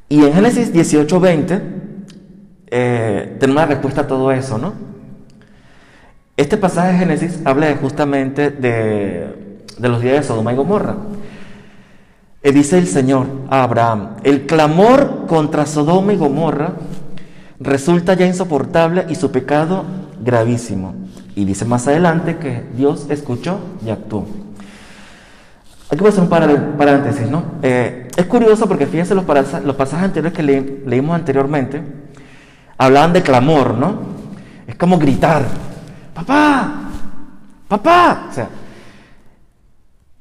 Y 0.07 0.23
en 0.23 0.33
Génesis 0.33 0.73
18, 0.73 1.19
20, 1.19 1.61
eh, 2.71 3.37
tenemos 3.39 3.61
una 3.61 3.67
respuesta 3.67 4.01
a 4.01 4.07
todo 4.07 4.31
eso, 4.31 4.57
¿no? 4.57 4.73
Este 6.35 6.57
pasaje 6.57 6.93
de 6.93 6.99
Génesis 6.99 7.39
habla 7.45 7.75
justamente 7.79 8.49
de, 8.49 9.59
de 9.77 9.89
los 9.89 10.01
días 10.01 10.15
de 10.15 10.23
Sodoma 10.23 10.53
y 10.53 10.55
Gomorra. 10.55 10.95
Y 12.41 12.51
dice 12.51 12.77
el 12.77 12.87
Señor 12.87 13.27
a 13.49 13.63
Abraham, 13.63 14.15
el 14.23 14.45
clamor 14.45 15.25
contra 15.27 15.65
Sodoma 15.65 16.13
y 16.13 16.17
Gomorra 16.17 16.73
resulta 17.59 18.13
ya 18.13 18.25
insoportable 18.25 19.05
y 19.09 19.15
su 19.15 19.31
pecado 19.31 19.83
gravísimo. 20.23 20.95
Y 21.35 21.45
dice 21.45 21.65
más 21.65 21.87
adelante 21.87 22.37
que 22.37 22.63
Dios 22.75 23.07
escuchó 23.09 23.59
y 23.85 23.89
actuó. 23.89 24.25
Aquí 25.89 25.99
voy 25.99 26.07
a 26.07 26.09
hacer 26.09 26.23
un 26.23 26.77
paréntesis, 26.77 27.27
¿no? 27.27 27.43
Eh, 27.63 28.07
es 28.15 28.25
curioso 28.25 28.67
porque 28.67 28.85
fíjense 28.85 29.15
los, 29.15 29.25
pasajes 29.25 30.05
anteriores 30.05 30.33
que 30.33 30.43
leímos 30.85 31.15
anteriormente, 31.15 31.81
hablaban 32.77 33.13
de 33.13 33.23
clamor, 33.23 33.73
¿no? 33.73 33.99
Es 34.67 34.75
como 34.75 34.99
gritar, 34.99 35.45
papá, 36.13 36.89
papá. 37.67 38.27
O 38.29 38.33
sea, 38.33 38.49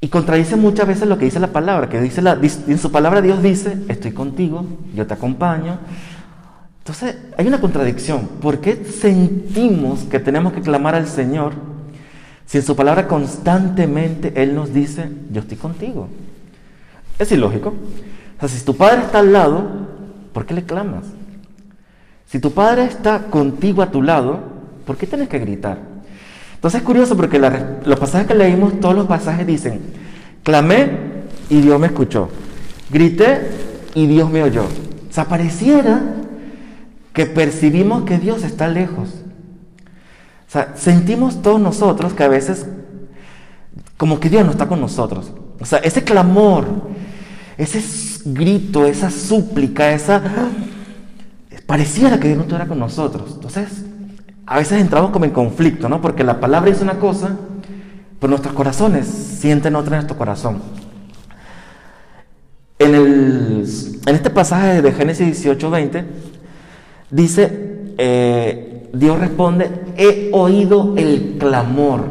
y 0.01 0.09
contradice 0.09 0.57
muchas 0.57 0.87
veces 0.87 1.09
lo 1.09 1.19
que 1.19 1.25
dice 1.25 1.41
la 1.41 1.49
palabra, 1.49 1.89
que 1.89 2.01
dice 2.01 2.23
en 2.23 2.79
su 2.79 2.91
palabra 2.91 3.21
Dios 3.21 3.43
dice, 3.43 3.79
estoy 3.89 4.13
contigo, 4.13 4.65
yo 4.95 5.07
te 5.07 5.15
acompaño. 5.15 5.79
Entonces 6.89 7.17
hay 7.37 7.47
una 7.47 7.61
contradicción. 7.61 8.27
¿Por 8.41 8.61
qué 8.61 8.83
sentimos 8.83 10.05
que 10.05 10.19
tenemos 10.19 10.55
que 10.55 10.63
clamar 10.63 10.95
al 10.95 11.07
Señor 11.07 11.53
si 12.47 12.57
en 12.57 12.65
su 12.65 12.75
palabra 12.75 13.07
constantemente 13.07 14.33
Él 14.35 14.55
nos 14.55 14.73
dice, 14.73 15.11
yo 15.31 15.43
estoy 15.43 15.59
contigo? 15.59 16.09
Es 17.19 17.31
ilógico. 17.31 17.75
O 18.39 18.41
sea, 18.41 18.49
si 18.49 18.65
tu 18.65 18.75
padre 18.75 19.03
está 19.03 19.19
al 19.19 19.35
lado, 19.35 19.69
¿por 20.33 20.47
qué 20.47 20.55
le 20.55 20.63
clamas? 20.63 21.05
Si 22.25 22.39
tu 22.39 22.53
padre 22.53 22.85
está 22.85 23.25
contigo 23.25 23.83
a 23.83 23.91
tu 23.91 24.01
lado, 24.01 24.41
¿por 24.87 24.97
qué 24.97 25.07
tienes 25.07 25.29
que 25.29 25.41
gritar? 25.41 25.79
Entonces 26.55 26.81
es 26.81 26.87
curioso 26.87 27.19
porque 27.19 27.39
los 27.39 27.99
pasajes 27.99 28.27
que 28.27 28.35
leímos, 28.35 28.81
todos 28.81 28.95
los 28.95 29.07
pasajes 29.07 29.47
dicen, 29.47 29.83
clamé 30.43 30.91
y 31.51 31.61
Dios 31.61 31.79
me 31.79 31.89
escuchó, 31.89 32.31
grité 32.89 33.51
y 33.95 34.07
Dios 34.07 34.31
me 34.31 34.43
oyó. 34.43 34.63
O 34.63 35.13
sea, 35.13 35.27
pareciera 35.27 36.15
que 37.13 37.27
percibimos 37.27 38.05
que 38.05 38.19
Dios 38.19 38.45
está 38.45 38.69
lejos. 38.69 39.09
O 40.47 40.51
sea, 40.51 40.75
sentimos 40.77 41.43
todos 41.43 41.61
nosotros 41.61 42.15
que 42.15 42.25
a 42.25 42.29
veces 42.29 42.67
como 43.99 44.21
que 44.21 44.31
Dios 44.31 44.45
no 44.45 44.53
está 44.53 44.67
con 44.67 44.81
nosotros. 44.81 45.33
O 45.61 45.67
sea, 45.67 45.81
ese 45.81 46.05
clamor, 46.05 46.67
ese 47.59 47.83
grito, 48.25 48.87
esa 48.87 49.11
súplica, 49.11 49.93
esa... 49.93 50.23
Pareciera 51.67 52.19
que 52.19 52.29
Dios 52.29 52.39
no 52.39 52.45
estuviera 52.45 52.67
con 52.67 52.79
nosotros. 52.79 53.33
Entonces, 53.35 53.85
a 54.47 54.57
veces 54.57 54.81
entramos 54.81 55.11
como 55.11 55.27
en 55.27 55.33
conflicto, 55.33 55.89
¿no? 55.89 56.01
Porque 56.01 56.25
la 56.25 56.41
palabra 56.41 56.71
es 56.71 56.81
una 56.81 56.95
cosa, 56.95 57.37
pero 58.19 58.31
nuestros 58.31 58.55
corazones 58.55 59.07
sienten 59.07 59.77
otra 59.77 59.97
en 59.97 59.99
nuestro 59.99 60.17
corazón. 60.17 60.63
En, 62.79 62.95
el, 62.95 63.69
en 64.07 64.15
este 64.15 64.31
pasaje 64.31 64.81
de 64.81 64.93
Génesis 64.93 65.27
18, 65.27 65.71
20, 65.71 66.05
dice, 67.11 67.95
eh, 67.99 68.89
Dios 68.93 69.19
responde, 69.19 69.71
he 69.97 70.31
oído 70.33 70.95
el 70.97 71.37
clamor. 71.39 72.05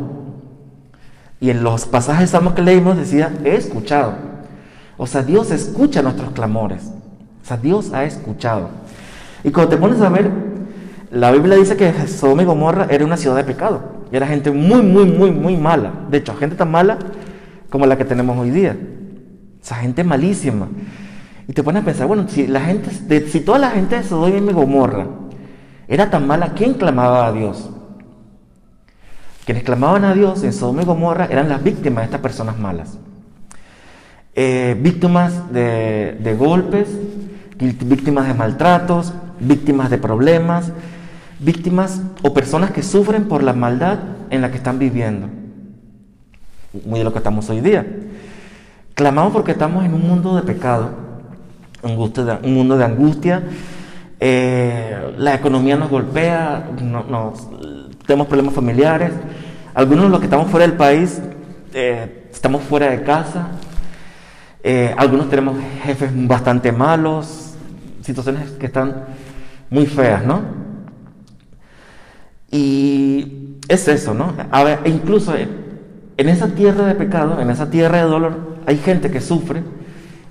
Y 1.39 1.49
en 1.49 1.63
los 1.63 1.85
pasajes 1.85 2.33
que 2.55 2.61
leímos 2.61 2.97
decía, 2.97 3.31
he 3.43 3.55
escuchado. 3.55 4.13
O 4.97 5.05
sea, 5.05 5.21
Dios 5.21 5.51
escucha 5.51 6.01
nuestros 6.01 6.31
clamores. 6.31 6.91
sea, 7.43 7.57
Dios 7.57 7.93
ha 7.93 8.03
escuchado. 8.03 8.69
Y 9.43 9.51
cuando 9.51 9.69
te 9.69 9.77
pones 9.77 10.01
a 10.01 10.09
ver, 10.09 10.29
la 11.11 11.31
Biblia 11.31 11.55
dice 11.55 11.77
que 11.77 11.93
Sodoma 12.07 12.41
y 12.41 12.45
Gomorra 12.45 12.87
era 12.89 13.05
una 13.05 13.17
ciudad 13.17 13.35
de 13.35 13.43
pecado. 13.43 13.81
Y 14.11 14.15
era 14.15 14.27
gente 14.27 14.51
muy, 14.51 14.81
muy, 14.81 15.05
muy, 15.05 15.31
muy 15.31 15.55
mala. 15.55 15.91
De 16.09 16.17
hecho, 16.17 16.35
gente 16.35 16.55
tan 16.55 16.71
mala 16.71 16.97
como 17.69 17.85
la 17.85 17.97
que 17.97 18.05
tenemos 18.05 18.37
hoy 18.37 18.49
día. 18.49 18.75
O 19.61 19.65
sea, 19.65 19.77
gente 19.77 20.03
malísima. 20.03 20.67
Y 21.47 21.53
te 21.53 21.63
pones 21.63 21.81
a 21.81 21.85
pensar, 21.85 22.07
bueno, 22.07 22.25
si, 22.27 22.45
la 22.45 22.61
gente, 22.61 23.27
si 23.27 23.39
toda 23.39 23.57
la 23.57 23.71
gente 23.71 23.95
de 23.95 24.03
Sodoma 24.03 24.51
y 24.51 24.53
Gomorra 24.53 25.07
era 25.87 26.09
tan 26.09 26.27
mala, 26.27 26.53
¿quién 26.53 26.73
clamaba 26.73 27.27
a 27.27 27.31
Dios? 27.31 27.69
Quienes 29.45 29.63
clamaban 29.63 30.03
a 30.03 30.13
Dios 30.13 30.43
en 30.43 30.51
Sodoma 30.51 30.81
y 30.81 30.85
Gomorra 30.85 31.25
eran 31.25 31.47
las 31.47 31.63
víctimas 31.63 32.01
de 32.01 32.05
estas 32.05 32.19
personas 32.19 32.59
malas. 32.59 32.97
Eh, 34.35 34.77
víctimas 34.79 35.53
de, 35.53 36.17
de 36.19 36.35
golpes, 36.35 36.89
víctimas 37.57 38.27
de 38.27 38.33
maltratos, 38.33 39.13
víctimas 39.39 39.89
de 39.89 39.97
problemas, 39.97 40.73
víctimas 41.39 42.01
o 42.23 42.33
personas 42.33 42.71
que 42.71 42.83
sufren 42.83 43.29
por 43.29 43.41
la 43.41 43.53
maldad 43.53 43.99
en 44.29 44.41
la 44.41 44.51
que 44.51 44.57
están 44.57 44.79
viviendo. 44.79 45.29
Muy 46.85 46.99
de 46.99 47.05
lo 47.05 47.13
que 47.13 47.19
estamos 47.19 47.49
hoy 47.49 47.61
día. 47.61 47.87
Clamamos 48.95 49.31
porque 49.31 49.53
estamos 49.53 49.85
en 49.85 49.93
un 49.93 50.01
mundo 50.01 50.35
de 50.35 50.41
pecado, 50.41 51.06
un 51.88 52.53
mundo 52.53 52.77
de 52.77 52.84
angustia. 52.84 53.44
Eh, 54.20 55.13
la 55.17 55.36
economía 55.36 55.75
nos 55.77 55.89
golpea, 55.89 56.70
tenemos 58.06 58.27
problemas 58.27 58.53
familiares. 58.53 59.12
Algunos 59.74 60.06
de 60.06 60.10
los 60.10 60.20
que 60.20 60.25
estamos 60.25 60.50
fuera 60.50 60.65
del 60.67 60.75
país 60.75 61.22
eh, 61.74 62.29
estamos 62.32 62.63
fuera 62.63 62.89
de 62.89 63.03
casa. 63.03 63.50
Eh, 64.63 64.94
algunos 64.98 65.29
tenemos 65.29 65.56
jefes 65.84 66.10
bastante 66.27 66.72
malos, 66.72 67.53
situaciones 68.01 68.51
que 68.51 68.65
están 68.65 69.06
muy 69.70 69.86
feas, 69.86 70.25
¿no? 70.25 70.41
Y 72.50 73.58
es 73.67 73.88
eso, 73.88 74.13
¿no? 74.13 74.34
A 74.51 74.63
ver, 74.63 74.79
e 74.84 74.89
incluso 74.89 75.36
en 75.36 76.29
esa 76.29 76.48
tierra 76.48 76.88
de 76.88 76.96
pecado, 76.96 77.39
en 77.39 77.50
esa 77.50 77.70
tierra 77.70 77.98
de 77.98 78.03
dolor, 78.03 78.58
hay 78.65 78.77
gente 78.77 79.12
que 79.12 79.22
sufre 79.22 79.62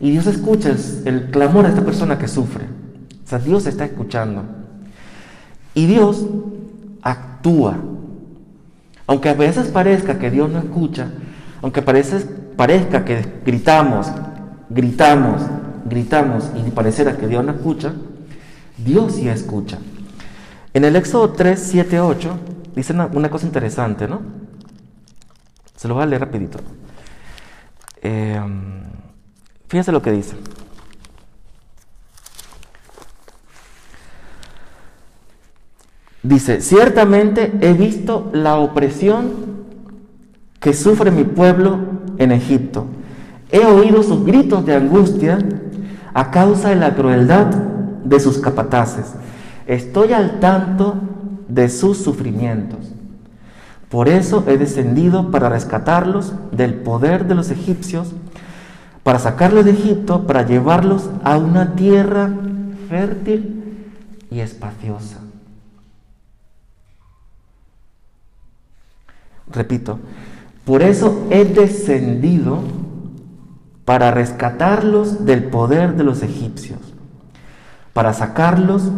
y 0.00 0.10
Dios 0.10 0.26
escucha 0.26 0.74
el, 1.04 1.30
clamor 1.30 1.64
de 1.64 1.70
esta 1.70 1.84
persona 1.84 2.18
que 2.18 2.28
sufre. 2.28 2.64
O 3.24 3.28
sea, 3.28 3.38
Dios 3.38 3.66
está 3.66 3.84
escuchando. 3.84 4.44
Y 5.74 5.86
Dios 5.86 6.26
actúa. 7.02 7.76
Aunque 9.06 9.28
a 9.28 9.34
veces 9.34 9.68
parezca 9.68 10.18
que 10.18 10.30
Dios 10.30 10.50
no 10.50 10.58
escucha, 10.58 11.08
aunque 11.62 11.80
parezca 11.80 13.04
que 13.04 13.24
gritamos, 13.44 14.08
gritamos, 14.68 15.42
gritamos 15.84 16.50
y 16.56 16.70
pareciera 16.70 17.16
que 17.16 17.28
Dios 17.28 17.44
no 17.44 17.52
escucha, 17.52 17.92
Dios 18.76 19.14
sí 19.14 19.28
escucha. 19.28 19.78
En 20.74 20.84
el 20.84 20.96
Éxodo 20.96 21.30
3, 21.30 21.58
7, 21.58 22.00
8 22.00 22.38
dice 22.74 22.92
una, 22.92 23.30
cosa 23.30 23.46
interesante, 23.46 24.08
¿no? 24.08 24.20
Se 25.76 25.88
lo 25.88 25.94
voy 25.94 26.02
a 26.02 26.06
leer 26.06 26.20
rapidito. 26.20 26.58
Eh, 28.02 28.40
fíjense 29.68 29.92
lo 29.92 30.02
que 30.02 30.12
dice. 30.12 30.36
Dice, 36.22 36.60
ciertamente 36.60 37.52
he 37.60 37.72
visto 37.72 38.30
la 38.32 38.56
opresión 38.56 39.30
que 40.58 40.74
sufre 40.74 41.12
mi 41.12 41.22
pueblo 41.22 41.78
en 42.18 42.32
Egipto. 42.32 42.86
He 43.50 43.64
oído 43.64 44.02
sus 44.02 44.24
gritos 44.24 44.66
de 44.66 44.74
angustia 44.74 45.38
a 46.14 46.30
causa 46.32 46.70
de 46.70 46.76
la 46.76 46.94
crueldad 46.94 47.46
de 47.46 48.18
sus 48.18 48.38
capataces. 48.38 49.14
Estoy 49.66 50.12
al 50.12 50.40
tanto 50.40 50.96
de 51.48 51.68
sus 51.68 51.98
sufrimientos. 51.98 52.92
Por 53.88 54.08
eso 54.08 54.42
he 54.48 54.58
descendido 54.58 55.30
para 55.30 55.48
rescatarlos 55.48 56.32
del 56.50 56.74
poder 56.74 57.26
de 57.26 57.36
los 57.36 57.50
egipcios, 57.50 58.14
para 59.06 59.20
sacarlos 59.20 59.64
de 59.64 59.70
Egipto, 59.70 60.26
para 60.26 60.44
llevarlos 60.44 61.08
a 61.22 61.38
una 61.38 61.76
tierra 61.76 62.28
fértil 62.88 63.86
y 64.32 64.40
espaciosa. 64.40 65.20
Repito, 69.48 70.00
por 70.64 70.82
eso 70.82 71.28
he 71.30 71.44
descendido 71.44 72.64
para 73.84 74.10
rescatarlos 74.10 75.24
del 75.24 75.44
poder 75.44 75.94
de 75.94 76.02
los 76.02 76.24
egipcios, 76.24 76.80
para 77.92 78.12
sacarlos 78.12 78.90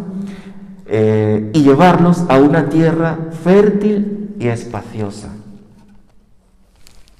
eh, 0.87 1.51
y 1.53 1.61
llevarlos 1.61 2.23
a 2.29 2.39
una 2.39 2.67
tierra 2.69 3.15
fértil 3.43 4.35
y 4.39 4.47
espaciosa. 4.47 5.27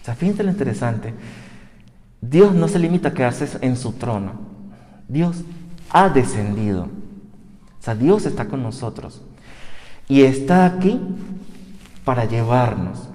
O 0.02 0.06
sea, 0.06 0.16
fíjense 0.16 0.44
lo 0.44 0.50
interesante. 0.50 1.14
Dios 2.22 2.54
no 2.54 2.68
se 2.68 2.80
limita 2.80 3.10
a 3.10 3.14
quedarse 3.14 3.48
en 3.62 3.78
su 3.78 3.94
trono. 3.94 4.34
Dios 5.08 5.44
ha 5.90 6.10
descendido. 6.10 6.84
O 6.84 7.84
sea, 7.84 7.96
Dios 7.96 8.26
está 8.26 8.46
con 8.46 8.62
nosotros. 8.62 9.22
Y 10.08 10.24
está 10.24 10.66
aquí 10.66 11.00
para 12.04 12.26
llevarnos. 12.26 13.08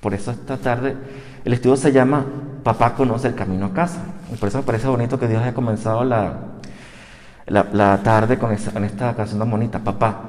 Por 0.00 0.14
eso 0.14 0.30
esta 0.30 0.56
tarde 0.56 0.96
el 1.44 1.52
estudio 1.52 1.76
se 1.76 1.92
llama 1.92 2.24
Papá 2.62 2.94
conoce 2.94 3.28
el 3.28 3.34
camino 3.34 3.66
a 3.66 3.72
casa. 3.72 4.00
Y 4.32 4.36
por 4.36 4.48
eso 4.48 4.58
me 4.58 4.64
parece 4.64 4.86
bonito 4.86 5.18
que 5.18 5.26
Dios 5.26 5.42
haya 5.42 5.54
comenzado 5.54 6.04
la, 6.04 6.40
la, 7.46 8.02
tarde 8.02 8.38
con, 8.38 8.52
esta 8.52 9.14
canción 9.14 9.38
tan 9.38 9.50
bonita, 9.50 9.78
Papá. 9.78 10.20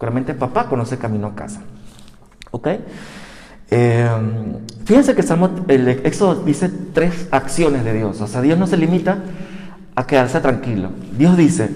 Realmente 0.00 0.34
papá 0.34 0.66
conoce 0.66 0.96
el 0.96 1.00
camino 1.00 1.28
a 1.28 1.34
casa. 1.36 1.60
¿Ok? 2.50 2.68
Eh, 3.74 4.06
fíjense 4.84 5.14
que 5.14 5.22
el 5.68 5.88
Éxodo 5.88 6.42
dice 6.44 6.68
tres 6.92 7.28
acciones 7.30 7.84
de 7.84 7.94
Dios. 7.94 8.20
O 8.20 8.26
sea, 8.26 8.42
Dios 8.42 8.58
no 8.58 8.66
se 8.66 8.76
limita 8.76 9.22
a 9.94 10.06
quedarse 10.06 10.40
tranquilo. 10.40 10.90
Dios 11.16 11.38
dice, 11.38 11.70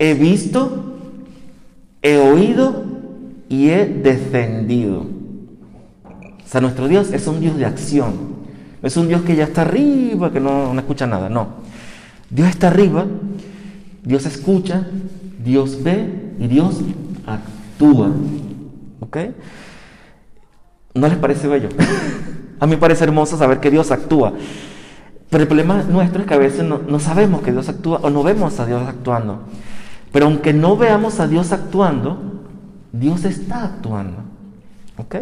he 0.00 0.14
visto, 0.14 0.96
he 2.02 2.18
oído 2.18 2.84
y 3.48 3.68
he 3.68 3.86
descendido. 3.86 5.02
O 5.02 6.48
sea, 6.48 6.60
nuestro 6.60 6.88
Dios 6.88 7.12
es 7.12 7.28
un 7.28 7.38
Dios 7.38 7.56
de 7.56 7.66
acción. 7.66 8.38
No 8.82 8.88
es 8.88 8.96
un 8.96 9.06
Dios 9.06 9.22
que 9.22 9.36
ya 9.36 9.44
está 9.44 9.62
arriba, 9.62 10.32
que 10.32 10.40
no, 10.40 10.74
no 10.74 10.80
escucha 10.80 11.06
nada. 11.06 11.28
No. 11.28 11.46
Dios 12.28 12.48
está 12.48 12.68
arriba, 12.68 13.06
Dios 14.02 14.26
escucha, 14.26 14.84
Dios 15.44 15.80
ve 15.80 16.32
y 16.40 16.48
Dios 16.48 16.80
actúa. 17.24 18.10
¿Ok? 18.98 19.16
¿No 20.94 21.08
les 21.08 21.16
parece 21.18 21.48
bello? 21.48 21.68
a 22.60 22.66
mí 22.66 22.76
parece 22.76 23.04
hermoso 23.04 23.36
saber 23.38 23.60
que 23.60 23.70
Dios 23.70 23.90
actúa. 23.90 24.32
Pero 25.30 25.42
el 25.42 25.48
problema 25.48 25.82
nuestro 25.82 26.22
es 26.22 26.26
que 26.26 26.34
a 26.34 26.38
veces 26.38 26.64
no, 26.64 26.78
no, 26.78 26.98
sabemos 27.00 27.42
que 27.42 27.52
Dios 27.52 27.68
actúa 27.68 28.00
o 28.02 28.10
no 28.10 28.22
vemos 28.22 28.58
a 28.60 28.66
Dios 28.66 28.86
actuando. 28.86 29.42
Pero 30.12 30.26
aunque 30.26 30.52
no 30.52 30.76
veamos 30.76 31.20
a 31.20 31.28
Dios 31.28 31.52
actuando, 31.52 32.44
Dios 32.92 33.24
está 33.24 33.64
actuando. 33.64 34.16
¿Ok? 34.96 35.16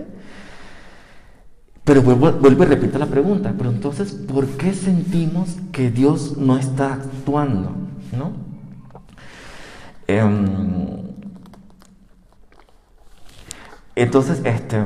Pero 1.87 2.03
vuelvo, 2.03 2.65
y 2.65 2.67
repito 2.67 2.99
la 2.99 3.07
pregunta, 3.07 3.55
pero 3.57 3.71
entonces, 3.71 4.11
¿por 4.13 4.45
qué 4.57 4.75
sentimos 4.75 5.57
que 5.71 5.89
Dios 5.89 6.37
no 6.37 6.59
está 6.59 6.95
actuando? 6.95 7.77
¿No? 8.11 8.33
Em, 10.09 11.03
entonces, 13.95 14.43
este, 14.45 14.83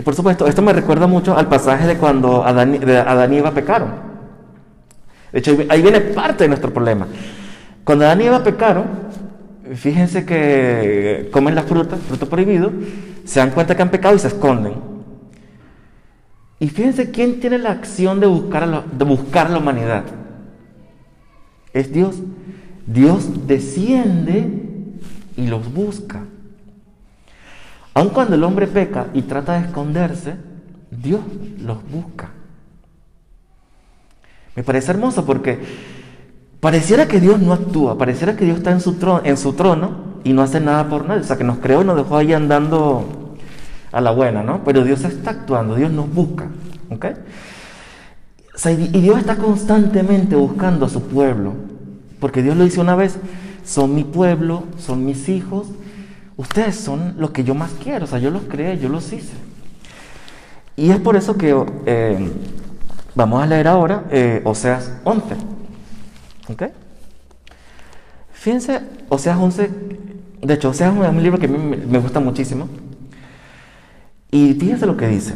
y 0.00 0.02
por 0.02 0.14
supuesto, 0.14 0.46
esto 0.46 0.62
me 0.62 0.72
recuerda 0.72 1.06
mucho 1.06 1.36
al 1.36 1.46
pasaje 1.46 1.86
de 1.86 1.98
cuando 1.98 2.42
Adán, 2.42 2.74
y 3.34 3.36
Eva 3.36 3.50
pecaron. 3.50 3.90
De 5.30 5.40
hecho, 5.40 5.54
ahí 5.68 5.82
viene 5.82 6.00
parte 6.00 6.44
de 6.44 6.48
nuestro 6.48 6.72
problema. 6.72 7.06
Cuando 7.84 8.06
Adán 8.06 8.22
y 8.22 8.24
Eva 8.24 8.42
pecaron, 8.42 8.86
fíjense 9.74 10.24
que 10.24 11.28
comen 11.30 11.54
la 11.54 11.64
fruta, 11.64 11.96
fruto 11.96 12.30
prohibido, 12.30 12.72
se 13.26 13.40
dan 13.40 13.50
cuenta 13.50 13.76
que 13.76 13.82
han 13.82 13.90
pecado 13.90 14.16
y 14.16 14.20
se 14.20 14.28
esconden. 14.28 14.72
Y 16.60 16.70
fíjense 16.70 17.10
quién 17.10 17.38
tiene 17.38 17.58
la 17.58 17.72
acción 17.72 18.20
de 18.20 18.26
buscar, 18.26 18.66
la, 18.66 18.82
de 18.90 19.04
buscar 19.04 19.50
la 19.50 19.58
humanidad. 19.58 20.04
Es 21.74 21.92
Dios. 21.92 22.16
Dios 22.86 23.46
desciende 23.46 24.48
y 25.36 25.46
los 25.46 25.70
busca. 25.70 26.22
Aun 27.94 28.10
cuando 28.10 28.36
el 28.36 28.44
hombre 28.44 28.66
peca 28.66 29.08
y 29.14 29.22
trata 29.22 29.54
de 29.54 29.66
esconderse, 29.66 30.36
Dios 30.90 31.20
los 31.60 31.78
busca. 31.90 32.30
Me 34.54 34.62
parece 34.62 34.90
hermoso 34.90 35.24
porque 35.24 35.58
pareciera 36.60 37.08
que 37.08 37.20
Dios 37.20 37.40
no 37.40 37.52
actúa, 37.52 37.96
pareciera 37.96 38.36
que 38.36 38.44
Dios 38.44 38.58
está 38.58 38.70
en 38.70 38.80
su, 38.80 38.94
trono, 39.54 40.20
y 40.22 40.32
no 40.32 40.42
hace 40.42 40.60
nada 40.60 40.88
por 40.88 41.06
nadie. 41.06 41.22
O 41.22 41.24
sea, 41.24 41.36
que 41.36 41.44
nos 41.44 41.58
creó 41.58 41.82
y 41.82 41.84
nos 41.84 41.96
dejó 41.96 42.16
ahí 42.16 42.32
andando 42.32 43.36
a 43.92 44.00
la 44.00 44.10
buena, 44.10 44.42
¿no? 44.42 44.62
Pero 44.64 44.84
Dios 44.84 45.04
está 45.04 45.30
actuando, 45.30 45.74
Dios 45.74 45.90
nos 45.90 46.12
busca, 46.12 46.48
¿ok? 46.90 47.06
y 48.68 49.00
Dios 49.00 49.18
está 49.18 49.36
constantemente 49.36 50.36
buscando 50.36 50.84
a 50.84 50.90
su 50.90 51.02
pueblo, 51.04 51.54
porque 52.20 52.42
Dios 52.42 52.58
lo 52.58 52.64
dice 52.64 52.78
una 52.78 52.94
vez, 52.94 53.16
son 53.64 53.94
mi 53.94 54.04
pueblo, 54.04 54.64
son 54.76 55.06
mis 55.06 55.30
hijos, 55.30 55.68
ustedes 56.40 56.74
son 56.74 57.16
lo 57.18 57.34
que 57.34 57.44
yo 57.44 57.54
más 57.54 57.70
quiero, 57.82 58.06
o 58.06 58.08
sea, 58.08 58.18
yo 58.18 58.30
los 58.30 58.44
creé, 58.44 58.78
yo 58.78 58.88
los 58.88 59.12
hice. 59.12 59.34
Y 60.74 60.90
es 60.90 60.98
por 60.98 61.14
eso 61.16 61.36
que 61.36 61.54
eh, 61.84 62.30
vamos 63.14 63.42
a 63.42 63.46
leer 63.46 63.68
ahora 63.68 64.04
eh, 64.10 64.40
Oseas 64.44 64.90
11. 65.04 65.34
¿Ok? 66.48 66.62
Fíjense, 68.32 68.80
Oseas 69.10 69.36
11, 69.38 69.70
de 70.40 70.54
hecho, 70.54 70.70
Oseas 70.70 70.94
es 70.96 71.08
un 71.10 71.22
libro 71.22 71.38
que 71.38 71.44
a 71.44 71.50
mí 71.50 71.58
me 71.58 71.98
gusta 71.98 72.20
muchísimo. 72.20 72.68
Y 74.30 74.54
fíjense 74.54 74.86
lo 74.86 74.96
que 74.96 75.08
dice. 75.08 75.34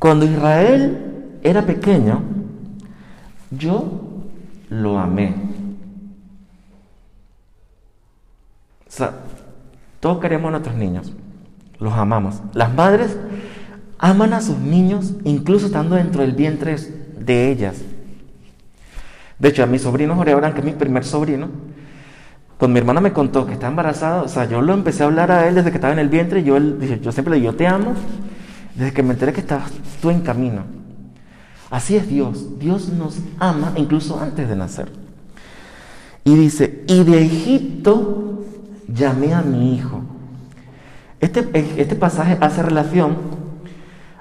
Cuando 0.00 0.24
Israel 0.24 1.36
era 1.42 1.66
pequeño, 1.66 2.22
yo 3.50 4.00
lo 4.70 4.98
amé. 4.98 5.34
O 8.88 8.96
sea, 8.96 9.23
todos 10.04 10.18
queremos 10.18 10.48
a 10.48 10.50
nuestros 10.50 10.76
niños, 10.76 11.10
los 11.78 11.94
amamos. 11.94 12.42
Las 12.52 12.74
madres 12.74 13.16
aman 13.98 14.34
a 14.34 14.42
sus 14.42 14.58
niños 14.58 15.14
incluso 15.24 15.64
estando 15.64 15.96
dentro 15.96 16.20
del 16.20 16.32
vientre 16.32 16.76
de 16.76 17.50
ellas. 17.50 17.76
De 19.38 19.48
hecho, 19.48 19.62
a 19.62 19.66
mi 19.66 19.78
sobrino 19.78 20.14
Jorge 20.14 20.32
Abraham, 20.32 20.52
que 20.52 20.58
es 20.60 20.66
mi 20.66 20.72
primer 20.72 21.04
sobrino, 21.04 21.48
cuando 22.58 22.74
mi 22.74 22.80
hermana 22.80 23.00
me 23.00 23.14
contó 23.14 23.46
que 23.46 23.54
está 23.54 23.68
embarazada, 23.68 24.20
o 24.20 24.28
sea, 24.28 24.44
yo 24.44 24.60
lo 24.60 24.74
empecé 24.74 25.04
a 25.04 25.06
hablar 25.06 25.32
a 25.32 25.48
él 25.48 25.54
desde 25.54 25.70
que 25.70 25.78
estaba 25.78 25.94
en 25.94 25.98
el 25.98 26.10
vientre, 26.10 26.40
y 26.40 26.44
yo, 26.44 26.58
él, 26.58 26.78
dije, 26.78 27.00
yo 27.00 27.10
siempre 27.10 27.30
le 27.30 27.40
digo, 27.40 27.52
yo 27.52 27.56
te 27.56 27.66
amo, 27.66 27.94
desde 28.74 28.92
que 28.92 29.02
me 29.02 29.14
enteré 29.14 29.32
que 29.32 29.40
estabas 29.40 29.72
tú 30.02 30.10
en 30.10 30.20
camino. 30.20 30.64
Así 31.70 31.96
es 31.96 32.06
Dios, 32.10 32.58
Dios 32.58 32.90
nos 32.90 33.20
ama 33.38 33.72
incluso 33.76 34.20
antes 34.20 34.50
de 34.50 34.54
nacer. 34.54 34.92
Y 36.24 36.34
dice, 36.34 36.84
y 36.88 37.04
de 37.04 37.22
Egipto 37.22 38.33
llamé 38.88 39.34
a 39.34 39.42
mi 39.42 39.74
hijo. 39.74 40.02
Este, 41.20 41.48
este 41.80 41.94
pasaje 41.94 42.36
hace 42.40 42.62
relación 42.62 43.16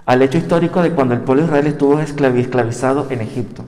al 0.06 0.22
hecho 0.22 0.38
histórico 0.38 0.82
de 0.82 0.92
cuando 0.92 1.14
el 1.14 1.22
pueblo 1.22 1.44
de 1.44 1.48
Israel 1.48 1.68
estuvo 1.68 2.00
esclavizado 2.00 3.08
en 3.10 3.22
Egipto. 3.22 3.66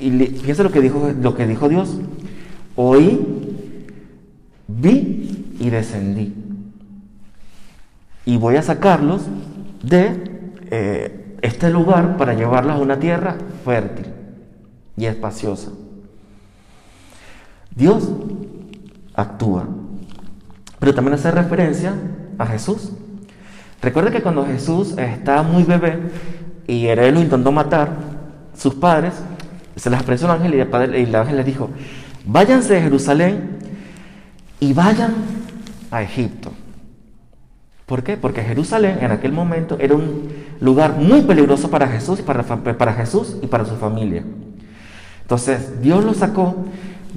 Y 0.00 0.10
fíjense 0.10 0.62
lo 0.62 0.70
que 0.70 0.80
dijo, 0.80 1.12
lo 1.20 1.34
que 1.34 1.46
dijo 1.46 1.68
Dios. 1.68 1.98
Oí, 2.76 3.54
vi 4.68 5.56
y 5.58 5.70
descendí. 5.70 6.34
Y 8.24 8.36
voy 8.36 8.56
a 8.56 8.62
sacarlos 8.62 9.22
de 9.82 10.40
eh, 10.70 11.36
este 11.42 11.70
lugar 11.70 12.16
para 12.16 12.34
llevarlos 12.34 12.76
a 12.76 12.80
una 12.80 12.98
tierra 13.00 13.36
fértil 13.64 14.06
y 14.96 15.06
espaciosa. 15.06 15.70
Dios 17.74 18.08
actúa, 19.18 19.66
pero 20.78 20.94
también 20.94 21.14
hace 21.14 21.30
referencia 21.30 21.92
a 22.38 22.46
Jesús. 22.46 22.92
Recuerde 23.82 24.10
que 24.10 24.22
cuando 24.22 24.46
Jesús 24.46 24.96
estaba 24.96 25.42
muy 25.42 25.64
bebé 25.64 25.98
y 26.66 26.86
Herodes 26.86 27.14
lo 27.14 27.20
intentó 27.20 27.52
matar, 27.52 27.90
sus 28.56 28.74
padres 28.74 29.14
se 29.76 29.90
les 29.90 30.00
apareció 30.00 30.26
un 30.26 30.34
ángel 30.34 30.54
y 30.54 30.60
el, 30.60 30.66
padre, 30.68 31.00
y 31.00 31.04
el 31.04 31.14
ángel 31.14 31.36
les 31.36 31.46
dijo, 31.46 31.70
váyanse 32.24 32.74
de 32.74 32.82
Jerusalén 32.82 33.58
y 34.60 34.72
vayan 34.72 35.14
a 35.90 36.02
Egipto. 36.02 36.52
¿Por 37.86 38.02
qué? 38.02 38.16
Porque 38.16 38.42
Jerusalén 38.42 38.98
en 39.00 39.10
aquel 39.10 39.32
momento 39.32 39.78
era 39.80 39.94
un 39.94 40.28
lugar 40.60 40.94
muy 40.94 41.22
peligroso 41.22 41.70
para 41.70 41.88
Jesús, 41.88 42.20
para, 42.20 42.42
para 42.44 42.92
Jesús 42.92 43.36
y 43.42 43.46
para 43.46 43.64
su 43.64 43.76
familia. 43.76 44.24
Entonces 45.22 45.80
Dios 45.80 46.04
los 46.04 46.18
sacó 46.18 46.66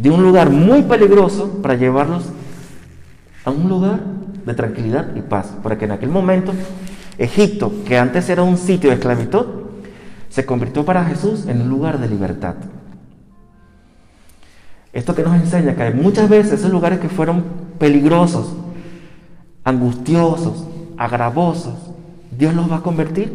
de 0.02 0.10
un 0.10 0.24
lugar 0.24 0.50
muy 0.50 0.82
peligroso 0.84 1.60
para 1.62 1.76
llevarlos 1.76 2.24
a 3.46 3.52
un 3.52 3.70
lugar 3.70 4.00
de 4.46 4.54
tranquilidad 4.54 5.16
y 5.16 5.22
paz. 5.22 5.54
Porque 5.62 5.86
en 5.86 5.92
aquel 5.92 6.10
momento 6.10 6.54
Egipto, 7.18 7.72
que 7.86 7.98
antes 7.98 8.28
era 8.30 8.42
un 8.42 8.58
sitio 8.58 8.90
de 8.90 8.96
esclavitud, 8.96 9.46
se 10.30 10.46
convirtió 10.46 10.84
para 10.84 11.06
Jesús 11.06 11.46
en 11.48 11.62
un 11.62 11.70
lugar 11.70 12.00
de 12.00 12.08
libertad. 12.08 12.56
Esto 14.92 15.14
que 15.14 15.24
nos 15.24 15.36
enseña 15.36 15.76
que 15.76 15.92
muchas 15.92 16.28
veces 16.28 16.54
esos 16.54 16.72
lugares 16.72 17.00
que 17.00 17.08
fueron 17.08 17.44
peligrosos, 17.78 18.54
angustiosos, 19.64 20.66
agravosos, 20.98 21.76
Dios 22.38 22.56
los 22.56 22.72
va 22.72 22.78
a 22.78 22.82
convertir 22.82 23.32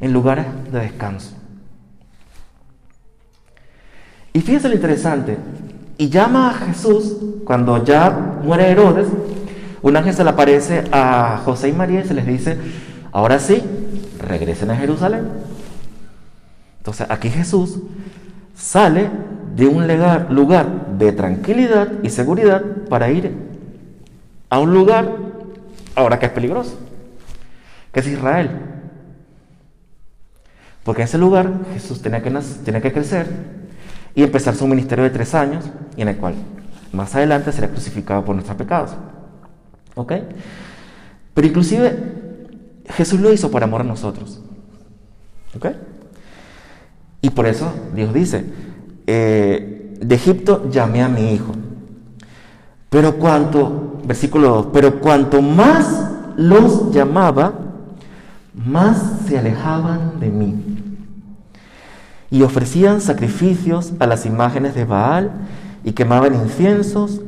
en 0.00 0.12
lugares 0.12 0.46
de 0.70 0.80
descanso. 0.80 1.34
Y 4.34 4.40
fíjense 4.40 4.68
lo 4.68 4.74
interesante, 4.74 5.36
y 6.02 6.08
llama 6.08 6.50
a 6.50 6.54
Jesús, 6.54 7.16
cuando 7.44 7.84
ya 7.84 8.10
muere 8.42 8.68
Herodes, 8.68 9.06
un 9.82 9.96
ángel 9.96 10.12
se 10.12 10.24
le 10.24 10.30
aparece 10.30 10.82
a 10.90 11.40
José 11.44 11.68
y 11.68 11.72
María 11.72 12.00
y 12.00 12.08
se 12.08 12.12
les 12.12 12.26
dice, 12.26 12.58
ahora 13.12 13.38
sí, 13.38 13.62
regresen 14.18 14.72
a 14.72 14.76
Jerusalén. 14.76 15.28
Entonces 16.78 17.06
aquí 17.08 17.30
Jesús 17.30 17.78
sale 18.56 19.10
de 19.54 19.68
un 19.68 19.86
lugar 20.34 20.98
de 20.98 21.12
tranquilidad 21.12 21.92
y 22.02 22.10
seguridad 22.10 22.62
para 22.88 23.08
ir 23.12 23.36
a 24.50 24.58
un 24.58 24.74
lugar 24.74 25.08
ahora 25.94 26.18
que 26.18 26.26
es 26.26 26.32
peligroso, 26.32 26.80
que 27.92 28.00
es 28.00 28.08
Israel. 28.08 28.50
Porque 30.82 31.02
en 31.02 31.04
ese 31.06 31.18
lugar 31.18 31.48
Jesús 31.74 32.02
tenía 32.02 32.24
que, 32.24 32.80
que 32.82 32.92
crecer 32.92 33.61
y 34.14 34.22
empezar 34.22 34.54
su 34.54 34.66
ministerio 34.66 35.04
de 35.04 35.10
tres 35.10 35.34
años 35.34 35.64
y 35.96 36.02
en 36.02 36.08
el 36.08 36.16
cual 36.16 36.34
más 36.92 37.14
adelante 37.14 37.52
será 37.52 37.68
crucificado 37.68 38.24
por 38.24 38.34
nuestros 38.34 38.56
pecados. 38.56 38.90
¿Ok? 39.94 40.12
Pero 41.34 41.46
inclusive 41.46 41.96
Jesús 42.88 43.20
lo 43.20 43.32
hizo 43.32 43.50
por 43.50 43.62
amor 43.62 43.80
a 43.80 43.84
nosotros. 43.84 44.40
¿Ok? 45.56 45.66
Y 47.22 47.30
por 47.30 47.46
eso 47.46 47.72
Dios 47.94 48.12
dice, 48.12 48.44
eh, 49.06 49.96
de 50.00 50.14
Egipto 50.14 50.68
llamé 50.70 51.02
a 51.02 51.08
mi 51.08 51.32
hijo. 51.32 51.52
Pero 52.90 53.16
cuanto, 53.16 54.00
versículo 54.04 54.48
2, 54.48 54.66
pero 54.72 55.00
cuanto 55.00 55.40
más 55.40 56.10
los 56.36 56.92
llamaba, 56.92 57.54
más 58.54 59.20
se 59.26 59.38
alejaban 59.38 60.20
de 60.20 60.28
mí. 60.28 60.71
Y 62.32 62.42
ofrecían 62.42 63.00
sacrificios 63.00 63.92
a 64.00 64.08
las 64.08 64.26
imágenes 64.26 64.74
de 64.74 64.84
Baal 64.84 65.30
y 65.84 65.92
quemaban 65.92 66.34
inciensos 66.34 67.20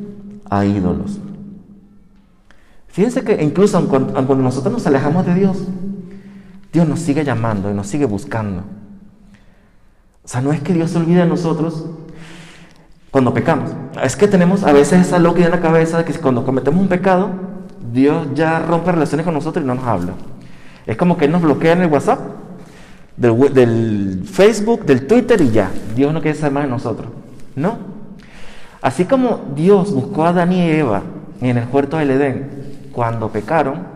a 0.50 0.64
ídolos. 0.64 1.20
Fíjense 2.88 3.22
que 3.22 3.42
incluso 3.42 3.86
cuando 3.86 4.34
nosotros 4.36 4.72
nos 4.72 4.86
alejamos 4.86 5.26
de 5.26 5.34
Dios, 5.34 5.58
Dios 6.72 6.88
nos 6.88 7.00
sigue 7.00 7.24
llamando 7.24 7.70
y 7.70 7.74
nos 7.74 7.86
sigue 7.86 8.06
buscando. 8.06 8.62
O 10.24 10.28
sea, 10.28 10.40
no 10.40 10.52
es 10.52 10.60
que 10.60 10.72
Dios 10.72 10.90
se 10.90 10.98
olvide 10.98 11.20
de 11.20 11.26
nosotros 11.26 11.84
cuando 13.10 13.34
pecamos. 13.34 13.70
Es 14.02 14.16
que 14.16 14.26
tenemos 14.26 14.64
a 14.64 14.72
veces 14.72 15.06
esa 15.06 15.18
loca 15.18 15.44
en 15.44 15.50
la 15.50 15.60
cabeza 15.60 15.98
de 15.98 16.04
que 16.04 16.14
cuando 16.14 16.44
cometemos 16.44 16.80
un 16.80 16.88
pecado, 16.88 17.30
Dios 17.92 18.28
ya 18.34 18.58
rompe 18.60 18.90
relaciones 18.90 19.24
con 19.24 19.34
nosotros 19.34 19.62
y 19.62 19.66
no 19.68 19.74
nos 19.74 19.84
habla. 19.84 20.14
Es 20.86 20.96
como 20.96 21.16
que 21.16 21.26
Él 21.26 21.32
nos 21.32 21.42
bloquea 21.42 21.74
en 21.74 21.82
el 21.82 21.90
WhatsApp, 21.90 22.18
del, 23.16 24.22
Facebook, 24.30 24.84
del 24.84 25.06
Twitter 25.06 25.40
y 25.40 25.50
ya. 25.50 25.70
Dios 25.94 26.12
no 26.12 26.20
quiere 26.20 26.36
saber 26.36 26.52
más 26.52 26.64
de 26.64 26.70
nosotros. 26.70 27.08
No. 27.56 27.78
Así 28.80 29.04
como 29.04 29.52
Dios 29.54 29.92
buscó 29.94 30.24
a 30.24 30.28
Adán 30.30 30.52
y 30.52 30.60
Eva 30.60 31.02
en 31.40 31.56
el 31.56 31.68
huerto 31.70 31.96
del 31.96 32.10
Edén 32.10 32.88
cuando 32.92 33.30
pecaron, 33.30 33.86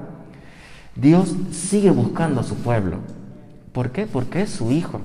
Dios 0.94 1.34
sigue 1.52 1.90
buscando 1.90 2.40
a 2.40 2.44
su 2.44 2.56
pueblo. 2.56 2.98
¿Por 3.72 3.90
qué? 3.90 4.06
Porque 4.06 4.42
es 4.42 4.50
su 4.50 4.72
hijo. 4.72 5.00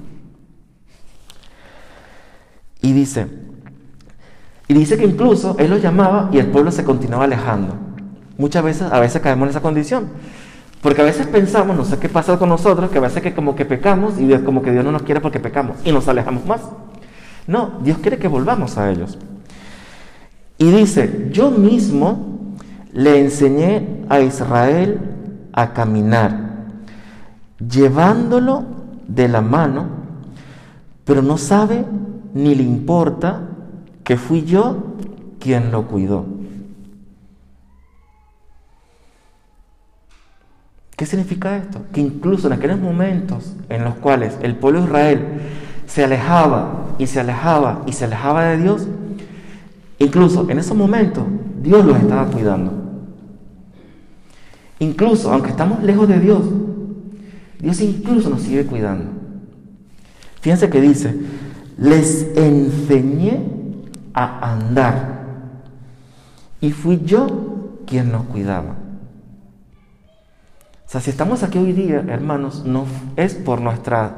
Y 2.81 2.91
dice, 2.93 3.27
y 4.67 4.73
dice 4.73 4.97
que 4.97 5.05
incluso 5.05 5.55
él 5.59 5.69
lo 5.69 5.77
llamaba 5.77 6.29
y 6.31 6.37
el 6.37 6.47
pueblo 6.47 6.71
se 6.71 6.83
continuaba 6.83 7.25
alejando. 7.25 7.75
Muchas 8.37 8.63
veces, 8.63 8.91
a 8.91 8.99
veces 8.99 9.21
caemos 9.21 9.45
en 9.45 9.49
esa 9.51 9.61
condición. 9.61 10.09
Porque 10.83 11.01
a 11.01 11.05
veces 11.05 11.25
pensamos, 11.27 11.77
no 11.77 11.85
sé 11.85 11.97
qué 11.97 12.09
pasa 12.09 12.37
con 12.37 12.49
nosotros, 12.49 12.91
que 12.91 12.97
a 12.97 13.01
veces 13.01 13.23
que 13.23 13.33
como 13.33 13.55
que 13.55 13.63
pecamos 13.63 14.19
y 14.19 14.29
como 14.39 14.61
que 14.61 14.71
Dios 14.71 14.83
no 14.83 14.91
nos 14.91 15.03
quiere 15.03 15.21
porque 15.21 15.39
pecamos 15.39 15.77
y 15.85 15.93
nos 15.93 16.09
alejamos 16.09 16.45
más. 16.45 16.59
No, 17.47 17.79
Dios 17.81 17.99
quiere 17.99 18.17
que 18.17 18.27
volvamos 18.27 18.77
a 18.77 18.91
ellos. 18.91 19.17
Y 20.57 20.71
dice, 20.71 21.29
yo 21.31 21.51
mismo 21.51 22.55
le 22.91 23.17
enseñé 23.17 24.03
a 24.09 24.19
Israel 24.19 24.99
a 25.53 25.71
caminar, 25.71 26.65
llevándolo 27.59 28.65
de 29.07 29.29
la 29.29 29.39
mano, 29.39 29.87
pero 31.05 31.21
no 31.21 31.37
sabe 31.37 31.85
ni 32.33 32.55
le 32.55 32.63
importa 32.63 33.41
que 34.03 34.17
fui 34.17 34.43
yo 34.43 34.95
quien 35.39 35.71
lo 35.71 35.87
cuidó. 35.87 36.25
¿Qué 40.95 41.05
significa 41.05 41.57
esto? 41.57 41.81
Que 41.91 42.01
incluso 42.01 42.47
en 42.47 42.53
aquellos 42.53 42.79
momentos 42.79 43.55
en 43.69 43.83
los 43.83 43.95
cuales 43.95 44.37
el 44.41 44.55
pueblo 44.55 44.81
de 44.81 44.85
Israel 44.85 45.19
se 45.87 46.03
alejaba 46.03 46.95
y 46.99 47.07
se 47.07 47.19
alejaba 47.19 47.81
y 47.87 47.93
se 47.93 48.05
alejaba 48.05 48.45
de 48.45 48.57
Dios, 48.57 48.87
incluso 49.97 50.49
en 50.49 50.59
esos 50.59 50.77
momentos 50.77 51.23
Dios 51.61 51.83
los 51.83 51.97
estaba 51.97 52.25
cuidando. 52.27 52.71
Incluso 54.79 55.31
aunque 55.31 55.49
estamos 55.49 55.81
lejos 55.81 56.07
de 56.07 56.19
Dios, 56.19 56.41
Dios 57.59 57.81
incluso 57.81 58.29
nos 58.29 58.41
sigue 58.41 58.65
cuidando. 58.65 59.05
Fíjense 60.41 60.69
que 60.69 60.81
dice, 60.81 61.15
les 61.77 62.27
enseñé 62.35 63.41
a 64.13 64.53
andar 64.53 65.13
y 66.61 66.71
fui 66.71 67.01
yo 67.03 67.81
quien 67.87 68.11
nos 68.11 68.25
cuidaba. 68.25 68.82
Sea, 70.93 71.01
si 71.01 71.09
estamos 71.09 71.41
aquí 71.41 71.57
hoy 71.57 71.73
día, 71.73 72.05
hermanos, 72.07 72.65
no 72.65 72.85
es 73.15 73.33
por 73.33 73.61
nuestras 73.61 74.11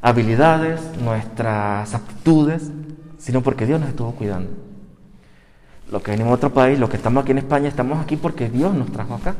habilidades, 0.00 0.80
nuestras 1.02 1.92
aptitudes, 1.92 2.70
sino 3.18 3.40
porque 3.40 3.66
Dios 3.66 3.80
nos 3.80 3.88
estuvo 3.88 4.12
cuidando. 4.12 4.52
Los 5.90 6.00
que 6.00 6.12
venimos 6.12 6.30
a 6.30 6.34
otro 6.36 6.54
país, 6.54 6.78
los 6.78 6.88
que 6.88 6.96
estamos 6.96 7.24
aquí 7.24 7.32
en 7.32 7.38
España, 7.38 7.66
estamos 7.66 7.98
aquí 7.98 8.14
porque 8.14 8.48
Dios 8.48 8.72
nos 8.72 8.92
trajo 8.92 9.14
acá. 9.14 9.34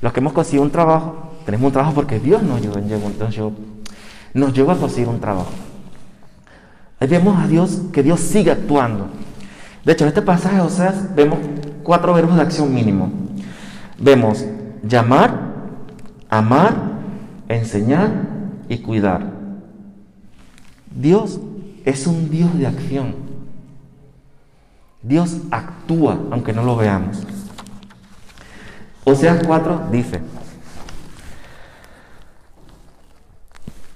Los 0.00 0.14
que 0.14 0.20
hemos 0.20 0.32
conseguido 0.32 0.62
un 0.62 0.70
trabajo, 0.70 1.32
tenemos 1.44 1.66
un 1.66 1.72
trabajo 1.72 1.94
porque 1.94 2.18
Dios 2.18 2.42
nos 2.42 2.62
llevó, 2.62 2.80
nos 4.32 4.54
llevó 4.54 4.70
a 4.70 4.76
conseguir 4.78 5.08
un 5.10 5.20
trabajo. 5.20 5.50
Ahí 6.98 7.08
vemos 7.08 7.38
a 7.38 7.46
Dios, 7.46 7.82
que 7.92 8.02
Dios 8.02 8.20
sigue 8.20 8.52
actuando. 8.52 9.10
De 9.84 9.92
hecho, 9.92 10.04
en 10.04 10.08
este 10.08 10.22
pasaje 10.22 10.56
de 10.56 10.62
Oseas 10.62 11.14
vemos 11.14 11.40
cuatro 11.82 12.14
verbos 12.14 12.36
de 12.36 12.40
acción 12.40 12.72
mínimo. 12.72 13.12
Vemos 13.98 14.42
llamar, 14.88 15.38
amar, 16.28 16.74
enseñar 17.48 18.10
y 18.68 18.78
cuidar. 18.78 19.30
Dios 20.94 21.40
es 21.84 22.06
un 22.06 22.30
Dios 22.30 22.56
de 22.58 22.66
acción. 22.66 23.14
Dios 25.02 25.38
actúa 25.50 26.18
aunque 26.30 26.52
no 26.52 26.64
lo 26.64 26.76
veamos. 26.76 27.22
Oseas 29.04 29.46
4 29.46 29.88
dice, 29.92 30.20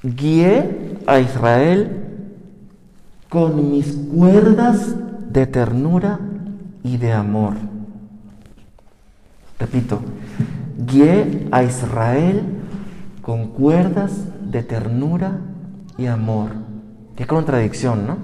guié 0.05 0.99
a 1.07 1.19
Israel 1.19 2.07
con 3.29 3.73
mis 3.73 3.93
cuerdas 3.93 4.95
de 5.33 5.47
ternura 5.47 6.21
y 6.85 6.97
de 6.97 7.13
amor. 7.13 7.55
Repito, 9.59 10.01
guié 10.87 11.49
a 11.51 11.63
Israel 11.63 12.43
con 13.23 13.49
cuerdas 13.49 14.13
de 14.41 14.63
ternura 14.63 15.39
y 15.99 16.07
amor. 16.07 16.51
Qué 17.17 17.27
contradicción, 17.27 18.07
¿no? 18.07 18.17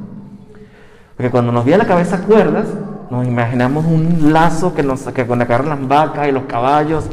Porque 1.17 1.31
cuando 1.31 1.53
nos 1.53 1.65
viene 1.65 1.77
a 1.77 1.85
la 1.85 1.89
cabeza 1.89 2.23
cuerdas, 2.23 2.67
nos 3.11 3.27
imaginamos 3.27 3.85
un 3.87 4.33
lazo 4.33 4.75
que 4.75 4.83
nos 4.83 5.03
que 5.03 5.27
con 5.27 5.39
las 5.39 5.89
vacas 5.89 6.29
y 6.29 6.33
los 6.33 6.45
caballos. 6.45 7.05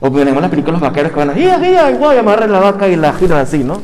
O 0.00 0.10
ponemos 0.10 0.40
las 0.40 0.50
películas 0.50 0.80
los 0.80 0.90
vaqueros 0.90 1.12
que 1.12 1.18
van 1.18 1.30
a 1.30 1.34
¡Guía, 1.34 1.58
guía! 1.58 1.90
Y 1.90 1.94
guay, 1.94 2.18
amarran 2.18 2.50
la 2.50 2.60
vaca 2.60 2.88
y 2.88 2.96
la 2.96 3.12
giran 3.12 3.40
así, 3.40 3.62
¿no? 3.62 3.80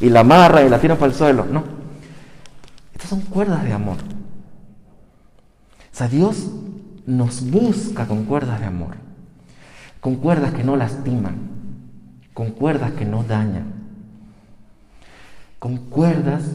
Y 0.00 0.10
la 0.10 0.20
amarran 0.20 0.66
y 0.66 0.68
la 0.68 0.78
tiran 0.78 0.96
para 0.96 1.12
el 1.12 1.16
suelo. 1.16 1.46
No. 1.50 1.62
Estas 2.92 3.10
son 3.10 3.20
cuerdas 3.20 3.62
de 3.62 3.72
amor. 3.72 3.96
O 3.96 5.98
sea, 5.98 6.08
Dios 6.08 6.50
nos 7.06 7.48
busca 7.48 8.06
con 8.06 8.24
cuerdas 8.24 8.60
de 8.60 8.66
amor. 8.66 9.05
Con 10.00 10.16
cuerdas 10.16 10.52
que 10.52 10.64
no 10.64 10.76
lastiman. 10.76 11.36
Con 12.34 12.50
cuerdas 12.50 12.92
que 12.92 13.04
no 13.04 13.22
dañan. 13.22 13.72
Con 15.58 15.76
cuerdas 15.76 16.52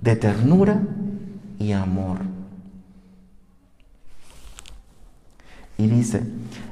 de 0.00 0.16
ternura 0.16 0.80
y 1.58 1.72
amor. 1.72 2.18
Y 5.78 5.86
dice, 5.86 6.22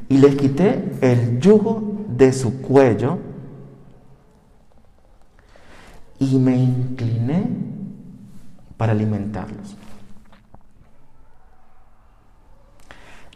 y 0.08 0.18
les 0.18 0.36
quité 0.36 0.98
el 1.00 1.40
yugo 1.40 2.04
de 2.08 2.32
su 2.32 2.60
cuello 2.60 3.18
y 6.18 6.38
me 6.38 6.56
incliné 6.56 7.48
para 8.76 8.92
alimentarlos. 8.92 9.76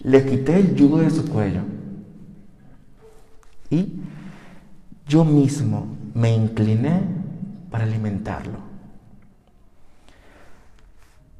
Les 0.00 0.24
quité 0.24 0.58
el 0.58 0.74
yugo 0.74 0.98
de 0.98 1.10
su 1.10 1.28
cuello 1.28 1.62
y 3.70 3.92
yo 5.06 5.24
mismo 5.24 5.86
me 6.14 6.34
incliné 6.34 7.02
para 7.70 7.84
alimentarlo. 7.84 8.58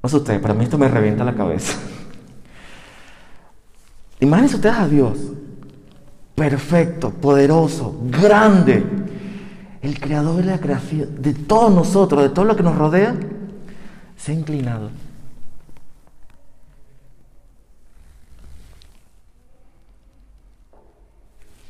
No 0.03 0.09
sé 0.09 0.17
ustedes, 0.17 0.41
para 0.41 0.53
mí 0.53 0.65
esto 0.65 0.77
me 0.77 0.89
revienta 0.89 1.25
la 1.25 1.35
cabeza. 1.35 1.79
Imagínense 4.21 4.57
ustedes 4.57 4.77
a 4.77 4.89
Dios, 4.89 5.19
perfecto, 6.35 7.11
poderoso, 7.11 7.99
grande, 8.11 8.85
el 9.81 10.01
creador 10.01 10.37
de 10.37 10.45
la 10.45 10.59
creación, 10.59 11.23
de 11.23 11.35
todos 11.35 11.73
nosotros, 11.73 12.23
de 12.23 12.31
todo 12.31 12.45
lo 12.45 12.57
que 12.57 12.63
nos 12.63 12.77
rodea, 12.77 13.15
se 14.17 14.33
ha 14.33 14.35
inclinado. 14.35 14.91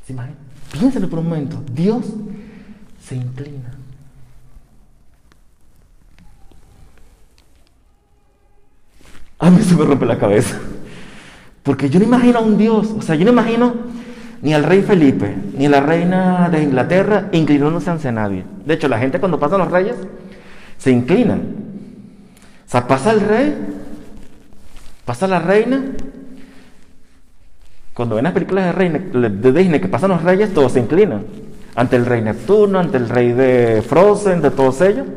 ¿Se 0.05 0.13
imaginan? 0.13 0.44
Piénsenlo 0.77 1.09
por 1.09 1.19
un 1.19 1.29
momento. 1.29 1.63
Dios 1.71 2.05
se 3.01 3.15
inclina. 3.15 3.71
A 9.39 9.49
mí 9.49 9.61
se 9.61 9.75
me 9.75 9.85
rompe 9.85 10.05
la 10.05 10.17
cabeza. 10.17 10.59
Porque 11.63 11.89
yo 11.89 11.99
no 11.99 12.05
imagino 12.05 12.39
a 12.39 12.41
un 12.41 12.57
Dios, 12.57 12.93
o 12.97 13.01
sea, 13.01 13.15
yo 13.15 13.25
no 13.25 13.31
imagino 13.31 13.73
ni 14.41 14.53
al 14.53 14.63
rey 14.63 14.81
Felipe, 14.81 15.35
ni 15.57 15.65
a 15.65 15.69
la 15.69 15.79
reina 15.79 16.49
de 16.49 16.61
Inglaterra 16.61 17.29
inclinándose 17.31 17.89
ante 17.89 18.11
nadie. 18.11 18.43
De 18.65 18.73
hecho, 18.75 18.87
la 18.87 18.99
gente 18.99 19.19
cuando 19.19 19.39
pasan 19.39 19.59
los 19.59 19.71
reyes 19.71 19.95
se 20.77 20.91
inclinan. 20.91 21.41
O 22.67 22.69
sea, 22.69 22.87
pasa 22.87 23.11
el 23.11 23.21
rey, 23.21 23.55
pasa 25.05 25.27
la 25.27 25.39
reina. 25.39 25.83
Cuando 27.95 28.15
ven 28.15 28.25
las 28.25 28.33
películas 28.33 28.77
de, 28.77 29.29
de 29.29 29.51
Disney 29.53 29.79
que 29.79 29.87
pasan 29.87 30.09
los 30.11 30.21
reyes, 30.21 30.53
todos 30.53 30.73
se 30.73 30.81
inclinan. 30.81 31.25
Ante 31.75 31.95
el 31.95 32.05
rey 32.05 32.21
Neptuno, 32.21 32.77
ante 32.77 32.97
el 32.97 33.07
rey 33.07 33.31
de 33.31 33.81
Frozen, 33.81 34.41
de 34.41 34.51
todos 34.51 34.81
ellos. 34.81 35.07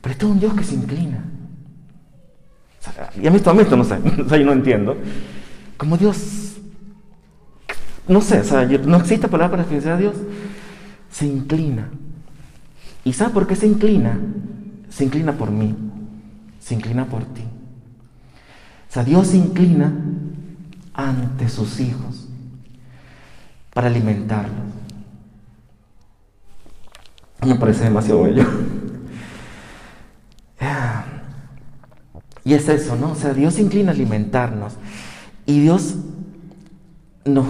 Pero 0.00 0.12
esto 0.12 0.26
es 0.26 0.32
un 0.32 0.40
Dios 0.40 0.54
que 0.54 0.64
se 0.64 0.74
inclina. 0.74 1.24
y 3.20 3.28
a 3.28 3.30
mí 3.30 3.36
esto, 3.36 3.50
a 3.50 3.54
mí 3.54 3.60
esto 3.60 3.76
no 3.76 3.84
sé, 3.84 3.94
o 4.26 4.28
sea, 4.28 4.38
yo 4.38 4.44
no 4.44 4.52
entiendo. 4.52 4.96
Como 5.76 5.96
Dios, 5.96 6.56
no 8.08 8.20
sé, 8.22 8.40
o 8.40 8.44
sea, 8.44 8.64
no 8.64 8.96
existe 8.96 9.28
palabra 9.28 9.58
para 9.58 9.62
definir 9.62 9.88
a 9.88 9.96
Dios, 9.96 10.16
se 11.12 11.26
inclina. 11.26 11.90
¿Y 13.04 13.12
sabe 13.12 13.32
por 13.32 13.46
qué 13.46 13.54
se 13.54 13.68
inclina? 13.68 14.18
Se 14.88 15.04
inclina 15.04 15.32
por 15.32 15.52
mí, 15.52 15.76
se 16.58 16.74
inclina 16.74 17.04
por 17.04 17.24
ti. 17.24 17.42
O 17.42 18.92
sea, 18.92 19.04
Dios 19.04 19.28
se 19.28 19.36
inclina 19.36 19.92
ante 20.98 21.48
sus 21.48 21.78
hijos 21.78 22.26
para 23.72 23.86
alimentarlos. 23.86 24.66
Me 27.46 27.54
parece 27.54 27.84
demasiado 27.84 28.24
bello. 28.24 28.44
Y 32.44 32.54
es 32.54 32.68
eso, 32.68 32.96
¿no? 32.96 33.12
O 33.12 33.14
sea, 33.14 33.32
Dios 33.32 33.54
se 33.54 33.62
inclina 33.62 33.92
a 33.92 33.94
alimentarnos. 33.94 34.72
Y 35.46 35.60
Dios 35.60 35.96
nos 37.24 37.46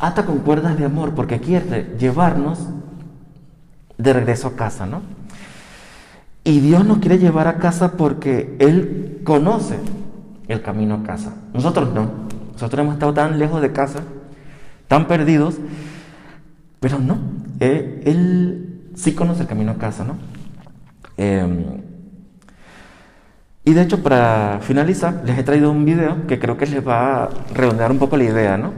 ata 0.00 0.26
con 0.26 0.38
cuerdas 0.40 0.76
de 0.76 0.84
amor 0.84 1.14
porque 1.14 1.40
quiere 1.40 1.94
llevarnos 1.98 2.58
de 3.96 4.12
regreso 4.12 4.48
a 4.48 4.56
casa, 4.56 4.86
¿no? 4.86 5.02
Y 6.44 6.60
Dios 6.60 6.84
nos 6.84 6.98
quiere 6.98 7.18
llevar 7.18 7.46
a 7.46 7.58
casa 7.58 7.92
porque 7.92 8.56
Él 8.58 9.22
conoce 9.24 9.78
el 10.48 10.62
camino 10.62 10.96
a 10.96 11.02
casa. 11.04 11.34
Nosotros 11.54 11.94
no. 11.94 12.27
Nosotros 12.58 12.82
hemos 12.82 12.94
estado 12.94 13.14
tan 13.14 13.38
lejos 13.38 13.62
de 13.62 13.70
casa, 13.70 14.00
tan 14.88 15.06
perdidos, 15.06 15.58
pero 16.80 16.98
no. 16.98 17.16
Eh, 17.60 18.02
él 18.04 18.90
sí 18.96 19.14
conoce 19.14 19.42
el 19.42 19.46
camino 19.46 19.70
a 19.70 19.78
casa, 19.78 20.02
¿no? 20.02 20.16
Eh, 21.18 21.46
y 23.64 23.74
de 23.74 23.82
hecho, 23.82 24.02
para 24.02 24.58
finalizar, 24.60 25.22
les 25.24 25.38
he 25.38 25.44
traído 25.44 25.70
un 25.70 25.84
video 25.84 26.26
que 26.26 26.40
creo 26.40 26.56
que 26.56 26.66
les 26.66 26.84
va 26.84 27.22
a 27.22 27.28
redondear 27.54 27.92
un 27.92 27.98
poco 28.00 28.16
la 28.16 28.24
idea, 28.24 28.56
¿no? 28.56 28.72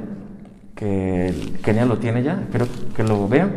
Que 0.75 1.55
Kenia 1.63 1.87
lo 1.87 1.97
tiene 1.97 2.23
ya, 2.23 2.35
espero 2.35 2.67
que 2.95 3.03
lo 3.03 3.29
vean. 3.29 3.51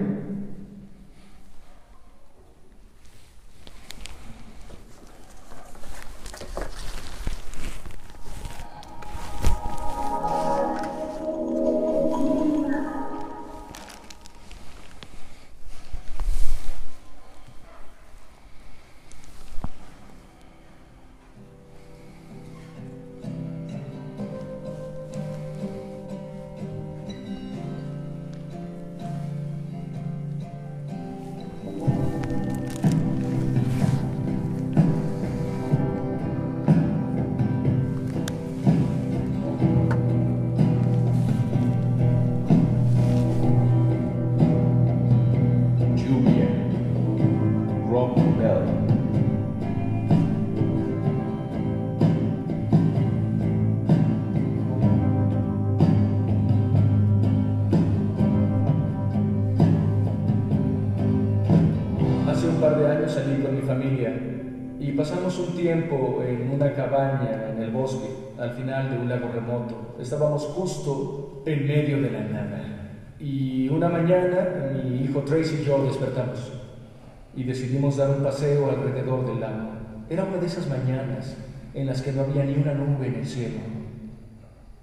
Y 77.35 77.43
decidimos 77.43 77.97
dar 77.97 78.09
un 78.09 78.23
paseo 78.23 78.69
alrededor 78.69 79.25
del 79.25 79.39
lago. 79.39 79.69
Era 80.09 80.23
una 80.23 80.37
de 80.37 80.47
esas 80.47 80.67
mañanas 80.67 81.35
en 81.73 81.87
las 81.87 82.01
que 82.01 82.11
no 82.11 82.21
había 82.21 82.43
ni 82.43 82.55
una 82.55 82.73
nube 82.73 83.07
en 83.07 83.15
el 83.15 83.25
cielo. 83.25 83.59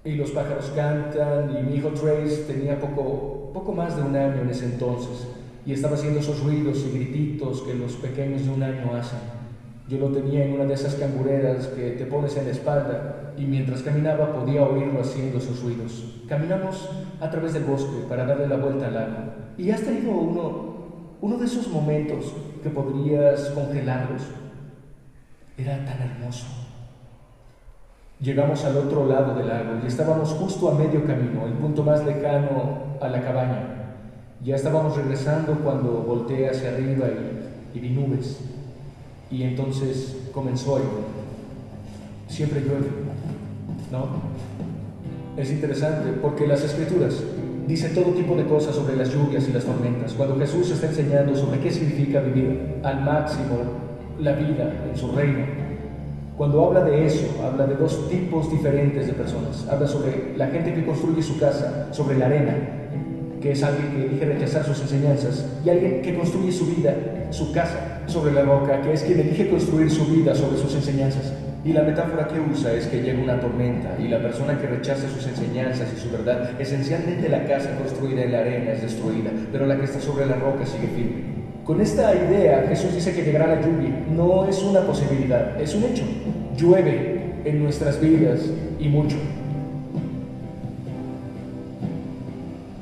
Y 0.04 0.14
los 0.14 0.30
pájaros 0.30 0.72
cantan 0.74 1.56
y 1.56 1.62
mi 1.62 1.76
hijo 1.76 1.90
Trace 1.90 2.44
tenía 2.46 2.80
poco, 2.80 3.50
poco 3.52 3.72
más 3.72 3.96
de 3.96 4.02
un 4.02 4.16
año 4.16 4.42
en 4.42 4.50
ese 4.50 4.64
entonces 4.64 5.28
y 5.66 5.72
estaba 5.72 5.94
haciendo 5.94 6.20
esos 6.20 6.42
ruidos 6.42 6.85
y 6.87 6.96
grititos 6.96 7.62
que 7.62 7.74
los 7.74 7.92
pequeños 7.92 8.44
de 8.44 8.50
un 8.50 8.62
año 8.62 8.94
hacen. 8.94 9.18
Yo 9.88 9.98
lo 9.98 10.09
tenía 10.09 10.44
en 10.44 10.54
una 10.54 10.64
de 10.64 10.74
esas 10.74 10.94
cangureras 10.94 11.66
que 11.68 11.90
te 11.90 12.06
pones 12.06 12.37
en 12.37 12.46
la 12.46 12.52
espalda 12.52 13.35
y 13.37 13.44
mientras 13.44 13.83
caminaba 13.83 14.33
podía 14.33 14.62
oírlo 14.62 15.00
haciendo 15.00 15.38
esos 15.38 15.62
ruidos. 15.62 16.22
Caminamos 16.28 16.88
a 17.20 17.30
través 17.30 17.52
del 17.52 17.64
bosque 17.64 18.04
para 18.09 18.24
darle 18.24 18.46
la 18.46 18.56
vuelta 18.56 18.87
al 18.87 18.94
lago. 18.94 19.16
Y 19.59 19.70
has 19.70 19.83
tenido 19.83 20.12
uno, 20.12 20.69
uno 21.22 21.37
de 21.37 21.44
esos 21.44 21.68
momentos 21.68 22.33
que 22.62 22.70
podrías 22.70 23.50
congelarlos. 23.50 24.22
Era 25.56 25.85
tan 25.85 26.00
hermoso. 26.00 26.46
Llegamos 28.20 28.64
al 28.64 28.76
otro 28.76 29.06
lado 29.06 29.35
del 29.35 29.48
lago 29.48 29.80
y 29.83 29.87
estábamos 29.87 30.30
justo 30.30 30.70
a 30.70 30.74
medio 30.74 31.04
camino, 31.06 31.46
el 31.46 31.54
punto 31.54 31.83
más 31.83 32.04
lejano 32.04 32.98
a 33.00 33.09
la 33.09 33.22
cabaña. 33.22 33.96
Ya 34.42 34.56
estábamos 34.56 34.96
regresando 34.96 35.54
cuando 35.62 35.90
volteé 36.02 36.48
hacia 36.48 36.70
arriba 36.70 37.06
y, 37.09 37.76
y 37.76 37.80
vi 37.80 37.90
nubes. 37.90 38.40
Y 39.30 39.42
entonces 39.42 40.28
comenzó 40.33 40.76
a 40.76 40.78
llover. 40.80 41.04
Siempre 42.28 42.61
llueve, 42.61 42.88
¿no? 43.90 44.06
Es 45.37 45.50
interesante 45.50 46.12
porque 46.20 46.46
las 46.46 46.62
escrituras 46.62 47.22
dicen 47.70 47.94
todo 47.94 48.12
tipo 48.12 48.35
de 48.35 48.44
cosas 48.44 48.74
sobre 48.74 48.96
las 48.96 49.12
lluvias 49.12 49.48
y 49.48 49.52
las 49.52 49.64
tormentas. 49.64 50.12
Cuando 50.14 50.37
Jesús 50.38 50.70
está 50.70 50.88
enseñando 50.88 51.35
sobre 51.37 51.61
qué 51.61 51.70
significa 51.70 52.20
vivir 52.20 52.80
al 52.83 53.02
máximo 53.02 53.59
la 54.18 54.33
vida 54.33 54.72
en 54.90 54.96
su 54.96 55.12
reino, 55.12 55.46
cuando 56.37 56.64
habla 56.66 56.85
de 56.85 57.06
eso, 57.06 57.26
habla 57.44 57.66
de 57.66 57.76
dos 57.76 58.09
tipos 58.09 58.50
diferentes 58.50 59.06
de 59.06 59.12
personas. 59.12 59.66
Habla 59.68 59.87
sobre 59.87 60.37
la 60.37 60.48
gente 60.48 60.74
que 60.74 60.85
construye 60.85 61.22
su 61.22 61.38
casa 61.38 61.88
sobre 61.92 62.18
la 62.18 62.26
arena 62.26 62.56
que 63.40 63.52
es 63.52 63.62
alguien 63.62 63.90
que 63.92 64.04
elige 64.04 64.26
rechazar 64.26 64.64
sus 64.64 64.80
enseñanzas, 64.83 65.46
y 65.64 65.70
alguien 65.70 66.02
que 66.02 66.14
construye 66.14 66.52
su 66.52 66.66
vida, 66.66 66.94
su 67.30 67.52
casa, 67.52 68.02
sobre 68.06 68.33
la 68.33 68.42
roca, 68.42 68.83
que 68.83 68.92
es 68.92 69.02
quien 69.02 69.20
elige 69.20 69.48
construir 69.48 69.90
su 69.90 70.04
vida 70.04 70.35
sobre 70.35 70.59
sus 70.59 70.74
enseñanzas. 70.74 71.33
Y 71.62 71.73
la 71.75 71.83
metáfora 71.83 72.27
que 72.27 72.40
usa 72.40 72.73
es 72.73 72.87
que 72.87 73.03
llega 73.03 73.23
una 73.23 73.38
tormenta 73.38 73.90
y 73.99 74.09
la 74.09 74.23
persona 74.23 74.59
que 74.59 74.66
rechaza 74.66 75.09
sus 75.11 75.27
enseñanzas 75.27 75.88
y 75.94 76.01
su 76.01 76.11
verdad, 76.11 76.59
esencialmente 76.59 77.29
la 77.29 77.44
casa 77.44 77.77
construida 77.77 78.23
en 78.23 78.33
la 78.33 78.38
arena 78.38 78.73
es 78.73 78.81
destruida, 78.81 79.31
pero 79.53 79.66
la 79.66 79.77
que 79.77 79.85
está 79.85 80.01
sobre 80.01 80.25
la 80.25 80.37
roca 80.37 80.64
sigue 80.64 80.88
firme. 80.88 81.40
Con 81.64 81.81
esta 81.81 82.14
idea, 82.14 82.64
Jesús 82.66 82.94
dice 82.94 83.12
que 83.12 83.23
llegará 83.23 83.46
la 83.46 83.61
lluvia. 83.61 83.90
No 84.11 84.49
es 84.49 84.62
una 84.62 84.81
posibilidad, 84.81 85.61
es 85.61 85.75
un 85.75 85.85
hecho. 85.85 86.05
Llueve 86.57 87.35
en 87.44 87.62
nuestras 87.62 88.01
vidas 88.01 88.40
y 88.79 88.88
mucho. 88.88 89.16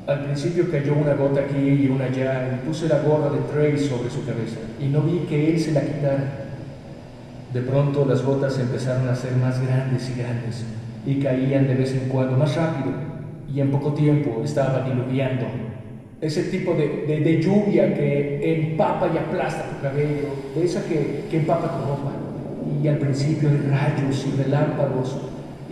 Al 0.07 0.23
principio 0.23 0.71
cayó 0.71 0.95
una 0.95 1.13
gota 1.13 1.41
aquí 1.41 1.59
y 1.59 1.87
una 1.87 2.05
allá, 2.05 2.49
y 2.63 2.67
puse 2.67 2.87
la 2.87 2.99
gorra 3.01 3.29
de 3.29 3.39
Trace 3.51 3.89
sobre 3.89 4.09
su 4.09 4.25
cabeza, 4.25 4.57
y 4.79 4.85
no 4.85 5.01
vi 5.01 5.19
que 5.29 5.53
él 5.53 5.59
se 5.59 5.71
la 5.71 5.81
quitara. 5.81 6.48
De 7.53 7.61
pronto 7.61 8.05
las 8.05 8.23
gotas 8.23 8.59
empezaron 8.59 9.07
a 9.07 9.15
ser 9.15 9.35
más 9.37 9.59
grandes 9.65 10.07
y 10.09 10.19
grandes, 10.19 10.63
y 11.05 11.19
caían 11.19 11.67
de 11.67 11.73
vez 11.73 11.93
en 11.93 12.07
cuando 12.09 12.37
más 12.37 12.55
rápido, 12.55 12.93
y 13.51 13.59
en 13.59 13.71
poco 13.71 13.93
tiempo 13.93 14.41
estaba 14.43 14.87
diluviando. 14.87 15.45
Ese 16.21 16.43
tipo 16.43 16.73
de, 16.73 17.05
de, 17.07 17.41
lluvia 17.41 17.93
que 17.95 18.71
empapa 18.71 19.09
y 19.11 19.17
aplasta 19.17 19.69
tu 19.69 19.81
cabello, 19.81 20.27
esa 20.61 20.83
que, 20.85 21.25
que 21.31 21.37
empapa 21.37 21.77
tu 21.77 21.89
ropa. 21.89 22.11
Y 22.83 22.87
al 22.87 22.97
principio 22.97 23.49
hay 23.49 23.57
rayos 23.69 24.27
y 24.27 24.41
relámpagos. 24.43 25.17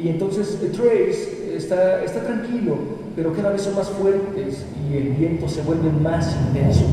Y 0.02 0.08
entonces 0.08 0.58
Trace 0.72 1.56
está, 1.56 2.04
está 2.04 2.22
tranquilo, 2.22 2.78
pero 3.16 3.34
cada 3.34 3.52
vez 3.52 3.62
son 3.62 3.76
más 3.76 3.90
fuertes 3.90 4.66
y 4.90 4.98
el 4.98 5.10
viento 5.10 5.50
se 5.50 5.62
vuelve 5.62 5.92
más 5.92 6.36
intenso. 6.48 6.86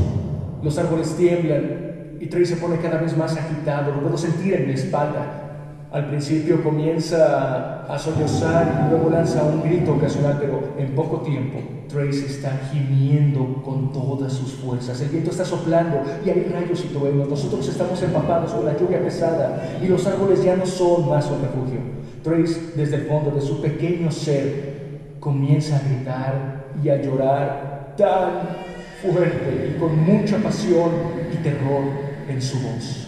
Los 0.61 0.77
árboles 0.77 1.15
tiemblan 1.15 1.84
y 2.25 2.27
Trey 2.27 2.43
se 2.43 2.57
pone 2.57 2.77
cada 2.77 2.97
vez 2.97 3.15
más 3.15 3.37
agitado, 3.37 3.93
lo 3.93 4.01
puedo 4.01 4.17
sentir 4.17 4.55
en 4.55 4.65
mi 4.65 4.73
espalda. 4.73 5.43
Al 5.91 6.07
principio 6.07 6.63
comienza 6.63 7.85
a 7.85 7.99
sollozar 7.99 8.87
y 8.87 8.89
luego 8.89 9.11
lanza 9.11 9.43
un 9.43 9.61
grito 9.61 9.93
ocasional, 9.93 10.39
pero 10.41 10.73
en 10.75 10.95
poco 10.95 11.19
tiempo 11.19 11.59
Trace 11.87 12.25
está 12.25 12.59
gimiendo 12.73 13.61
con 13.63 13.93
todas 13.93 14.33
sus 14.33 14.53
fuerzas. 14.53 14.99
El 15.01 15.09
viento 15.09 15.29
está 15.29 15.45
soplando 15.45 16.01
y 16.25 16.31
hay 16.31 16.51
rayos 16.51 16.83
y 16.83 16.87
truenos. 16.87 17.29
Nosotros 17.29 17.67
estamos 17.69 18.01
empapados 18.01 18.53
con 18.53 18.65
la 18.65 18.75
lluvia 18.75 19.03
pesada 19.03 19.77
y 19.79 19.87
los 19.87 20.07
árboles 20.07 20.43
ya 20.43 20.55
no 20.55 20.65
son 20.65 21.07
más 21.07 21.29
un 21.29 21.41
refugio. 21.41 21.79
Trace, 22.23 22.71
desde 22.75 22.95
el 22.95 23.05
fondo 23.05 23.29
de 23.29 23.41
su 23.41 23.61
pequeño 23.61 24.09
ser, 24.09 25.19
comienza 25.19 25.75
a 25.75 25.87
gritar 25.87 26.65
y 26.83 26.89
a 26.89 26.99
llorar 26.99 27.93
tan 27.95 28.65
fuerte 28.99 29.75
y 29.75 29.79
con 29.79 30.03
mucha 30.03 30.37
pasión 30.37 30.89
y 31.31 31.37
terror 31.43 32.04
en 32.27 32.41
su 32.41 32.59
voz. 32.59 33.07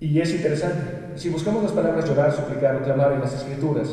Y 0.00 0.20
es 0.20 0.34
interesante, 0.34 1.16
si 1.16 1.30
buscamos 1.30 1.62
las 1.62 1.72
palabras 1.72 2.08
llorar, 2.08 2.32
suplicar 2.32 2.76
o 2.76 2.82
clamar 2.82 3.12
en 3.12 3.20
las 3.20 3.34
escrituras, 3.34 3.88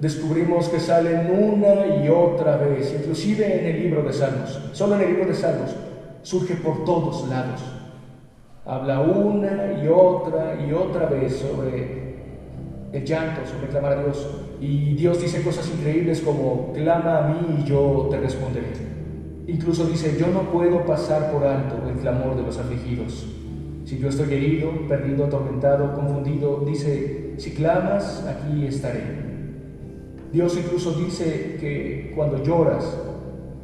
descubrimos 0.00 0.68
que 0.68 0.80
salen 0.80 1.30
una 1.30 2.02
y 2.02 2.08
otra 2.08 2.56
vez, 2.56 2.94
inclusive 2.98 3.60
en 3.60 3.74
el 3.74 3.82
libro 3.82 4.02
de 4.02 4.12
Salmos, 4.12 4.58
solo 4.72 4.94
en 4.96 5.02
el 5.02 5.08
libro 5.08 5.26
de 5.26 5.34
Salmos, 5.34 5.70
surge 6.22 6.54
por 6.54 6.84
todos 6.84 7.28
lados. 7.28 7.60
Habla 8.64 9.00
una 9.00 9.82
y 9.82 9.88
otra 9.88 10.56
y 10.66 10.72
otra 10.72 11.06
vez 11.06 11.36
sobre 11.36 12.14
el 12.92 13.04
llanto, 13.04 13.40
sobre 13.46 13.68
clamar 13.68 13.92
a 13.92 14.02
Dios. 14.04 14.26
Y 14.60 14.94
Dios 14.94 15.20
dice 15.20 15.42
cosas 15.42 15.68
increíbles 15.68 16.20
como, 16.20 16.72
clama 16.72 17.18
a 17.18 17.28
mí 17.28 17.60
y 17.60 17.64
yo 17.64 18.08
te 18.10 18.18
responderé. 18.18 18.72
Incluso 19.46 19.86
dice, 19.86 20.16
yo 20.18 20.28
no 20.28 20.42
puedo 20.52 20.84
pasar 20.84 21.32
por 21.32 21.44
alto 21.44 21.76
el 21.88 21.96
clamor 21.96 22.36
de 22.36 22.42
los 22.42 22.58
afligidos. 22.58 23.26
Si 23.90 23.98
yo 23.98 24.08
estoy 24.08 24.32
herido, 24.32 24.70
perdido, 24.86 25.24
atormentado, 25.24 25.92
confundido, 25.96 26.62
dice, 26.64 27.34
si 27.38 27.50
clamas, 27.54 28.24
aquí 28.24 28.64
estaré. 28.64 29.02
Dios 30.32 30.56
incluso 30.56 30.92
dice 30.92 31.56
que 31.58 32.12
cuando 32.14 32.40
lloras, 32.40 32.96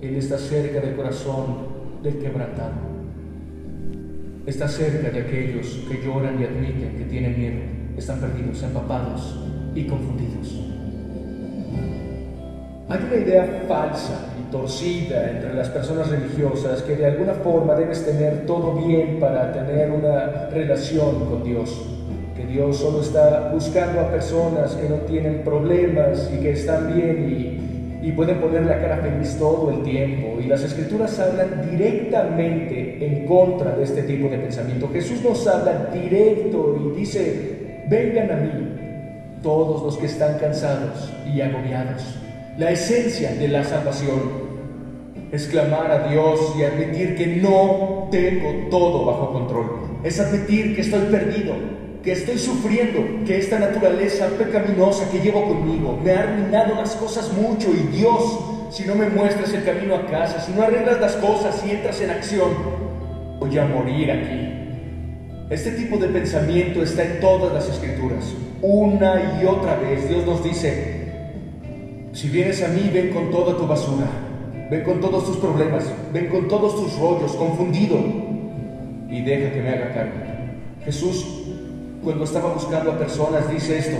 Él 0.00 0.16
está 0.16 0.36
cerca 0.36 0.80
del 0.80 0.96
corazón 0.96 1.58
del 2.02 2.18
quebrantado. 2.18 2.72
Está 4.46 4.66
cerca 4.66 5.10
de 5.10 5.20
aquellos 5.20 5.86
que 5.88 6.04
lloran 6.04 6.40
y 6.40 6.44
admiten 6.44 6.96
que 6.98 7.04
tienen 7.04 7.38
miedo 7.38 7.60
están 7.96 8.18
perdidos, 8.18 8.60
empapados 8.64 9.38
y 9.76 9.84
confundidos. 9.84 10.60
Hay 12.88 12.98
una 12.98 13.16
idea 13.16 13.64
falsa 13.68 14.34
torcida 14.56 15.30
entre 15.30 15.54
las 15.54 15.68
personas 15.68 16.10
religiosas 16.10 16.82
que 16.82 16.96
de 16.96 17.06
alguna 17.06 17.34
forma 17.34 17.74
debes 17.74 18.04
tener 18.04 18.46
todo 18.46 18.72
bien 18.74 19.18
para 19.20 19.52
tener 19.52 19.90
una 19.90 20.48
relación 20.50 21.26
con 21.26 21.44
Dios, 21.44 21.86
que 22.34 22.46
Dios 22.46 22.76
solo 22.78 23.02
está 23.02 23.50
buscando 23.52 24.00
a 24.00 24.10
personas 24.10 24.72
que 24.74 24.88
no 24.88 24.96
tienen 24.96 25.42
problemas 25.44 26.30
y 26.34 26.40
que 26.40 26.52
están 26.52 26.94
bien 26.94 27.28
y, 28.02 28.08
y 28.08 28.12
pueden 28.12 28.38
poner 28.38 28.64
la 28.64 28.80
cara 28.80 28.98
feliz 28.98 29.36
todo 29.38 29.70
el 29.70 29.82
tiempo. 29.82 30.40
Y 30.40 30.46
las 30.46 30.62
escrituras 30.62 31.18
hablan 31.18 31.70
directamente 31.70 33.04
en 33.04 33.26
contra 33.26 33.76
de 33.76 33.84
este 33.84 34.02
tipo 34.04 34.28
de 34.28 34.38
pensamiento. 34.38 34.88
Jesús 34.92 35.22
nos 35.22 35.46
habla 35.46 35.90
directo 35.92 36.76
y 36.80 37.00
dice, 37.00 37.84
vengan 37.88 38.30
a 38.30 38.36
mí 38.36 39.38
todos 39.42 39.82
los 39.82 39.96
que 39.98 40.06
están 40.06 40.38
cansados 40.38 41.12
y 41.26 41.40
agobiados. 41.40 42.18
La 42.58 42.70
esencia 42.70 43.34
de 43.34 43.48
la 43.48 43.62
salvación 43.64 44.45
es 45.32 45.46
clamar 45.46 45.90
a 45.90 46.08
Dios 46.08 46.54
y 46.58 46.62
admitir 46.62 47.16
que 47.16 47.26
no 47.26 48.08
tengo 48.10 48.68
todo 48.70 49.04
bajo 49.04 49.32
control. 49.32 49.66
Es 50.04 50.20
admitir 50.20 50.74
que 50.74 50.82
estoy 50.82 51.02
perdido, 51.10 51.54
que 52.02 52.12
estoy 52.12 52.38
sufriendo, 52.38 53.24
que 53.26 53.38
esta 53.38 53.58
naturaleza 53.58 54.28
pecaminosa 54.38 55.10
que 55.10 55.20
llevo 55.20 55.44
conmigo 55.46 55.98
me 56.02 56.12
ha 56.12 56.20
arruinado 56.20 56.74
las 56.76 56.94
cosas 56.96 57.32
mucho 57.32 57.68
y 57.70 57.96
Dios, 57.96 58.40
si 58.70 58.84
no 58.84 58.94
me 58.94 59.08
muestras 59.08 59.52
el 59.52 59.64
camino 59.64 59.94
a 59.96 60.06
casa, 60.06 60.40
si 60.40 60.52
no 60.52 60.62
arreglas 60.62 61.00
las 61.00 61.14
cosas 61.16 61.62
y 61.66 61.70
entras 61.70 62.00
en 62.00 62.10
acción, 62.10 62.50
voy 63.40 63.58
a 63.58 63.64
morir 63.64 64.10
aquí 64.10 64.56
este 65.48 65.70
tipo 65.70 65.96
de 65.96 66.08
pensamiento 66.08 66.82
está 66.82 67.04
en 67.04 67.20
todas 67.20 67.52
las 67.52 67.68
escrituras. 67.68 68.34
Una 68.62 69.38
y 69.40 69.46
otra 69.46 69.76
vez 69.76 70.08
Dios 70.08 70.26
nos 70.26 70.42
dice, 70.42 71.06
si 72.12 72.28
vienes 72.28 72.64
a 72.64 72.68
mí, 72.68 72.90
ven 72.92 73.10
con 73.10 73.30
toda 73.30 73.56
tu 73.56 73.64
basura, 73.64 74.08
ven 74.70 74.82
con 74.82 75.00
todos 75.00 75.26
tus 75.26 75.36
problemas, 75.36 75.84
ven 76.12 76.28
con 76.28 76.48
todos 76.48 76.76
tus 76.76 76.98
rollos, 76.98 77.32
confundido, 77.36 77.98
y 79.08 79.22
deja 79.22 79.52
que 79.52 79.62
me 79.62 79.70
haga 79.70 79.94
cargo. 79.94 80.14
Jesús 80.84 81.24
cuando 82.06 82.22
estaba 82.22 82.52
buscando 82.52 82.92
a 82.92 82.98
personas, 82.98 83.50
dice 83.50 83.78
esto, 83.78 83.96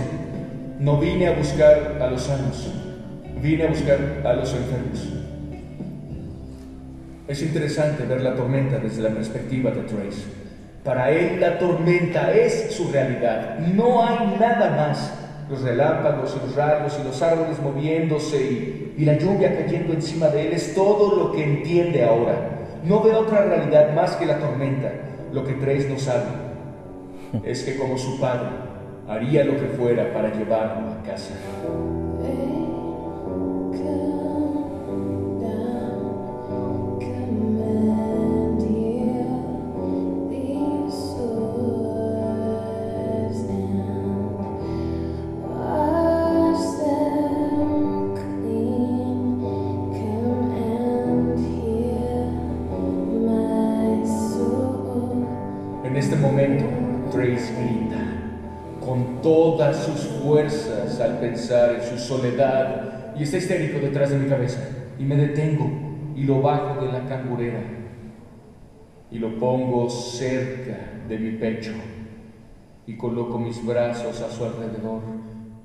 no 0.79 0.97
vine 0.97 1.27
a 1.27 1.33
buscar 1.33 1.97
a 2.01 2.07
los 2.09 2.21
sanos, 2.21 2.71
vine 3.41 3.65
a 3.65 3.67
buscar 3.67 3.99
a 4.23 4.31
los 4.31 4.53
enfermos. 4.53 5.09
Es 7.27 7.41
interesante 7.41 8.05
ver 8.05 8.21
la 8.21 8.33
tormenta 8.33 8.77
desde 8.77 9.01
la 9.01 9.09
perspectiva 9.09 9.71
de 9.71 9.81
Trace. 9.81 10.23
Para 10.85 11.11
él 11.11 11.41
la 11.41 11.59
tormenta 11.59 12.31
es 12.31 12.71
su 12.71 12.89
realidad, 12.89 13.59
no 13.59 14.01
hay 14.01 14.37
nada 14.39 14.69
más. 14.69 15.13
Los 15.49 15.61
relámpagos 15.61 16.35
y 16.35 16.45
los 16.45 16.55
rayos 16.55 16.97
y 17.01 17.07
los 17.07 17.21
árboles 17.21 17.59
moviéndose 17.61 18.37
y, 18.37 18.95
y 18.97 19.05
la 19.05 19.17
lluvia 19.17 19.57
cayendo 19.57 19.93
encima 19.93 20.27
de 20.27 20.47
él 20.47 20.53
es 20.53 20.75
todo 20.75 21.15
lo 21.15 21.31
que 21.31 21.43
entiende 21.43 22.03
ahora. 22.03 22.57
No 22.83 23.01
ve 23.01 23.13
otra 23.13 23.43
realidad 23.45 23.93
más 23.93 24.15
que 24.15 24.25
la 24.25 24.39
tormenta. 24.39 24.91
Lo 25.31 25.43
que 25.43 25.53
Trace 25.53 25.89
no 25.89 25.97
sabe 25.97 26.25
es 27.43 27.63
que 27.63 27.77
como 27.77 27.97
su 27.97 28.19
padre 28.19 28.49
haría 29.07 29.43
lo 29.43 29.53
que 29.53 29.67
fuera 29.67 30.13
para 30.13 30.33
llevarlo 30.33 30.91
a 30.91 31.03
casa. 31.03 31.33
En 61.49 61.81
su 61.81 61.97
soledad. 61.97 63.15
Y 63.17 63.23
está 63.23 63.37
histérico 63.37 63.79
detrás 63.79 64.09
de 64.09 64.17
mi 64.17 64.27
cabeza. 64.27 64.59
Y 64.99 65.03
me 65.03 65.15
detengo 65.15 65.69
y 66.15 66.23
lo 66.23 66.41
bajo 66.41 66.85
de 66.85 66.91
la 66.91 67.05
cangurera. 67.05 67.61
Y 69.11 69.19
lo 69.19 69.37
pongo 69.37 69.89
cerca 69.89 70.77
de 71.07 71.17
mi 71.17 71.31
pecho. 71.37 71.71
Y 72.85 72.95
coloco 72.95 73.37
mis 73.37 73.65
brazos 73.65 74.21
a 74.21 74.29
su 74.29 74.43
alrededor. 74.43 75.01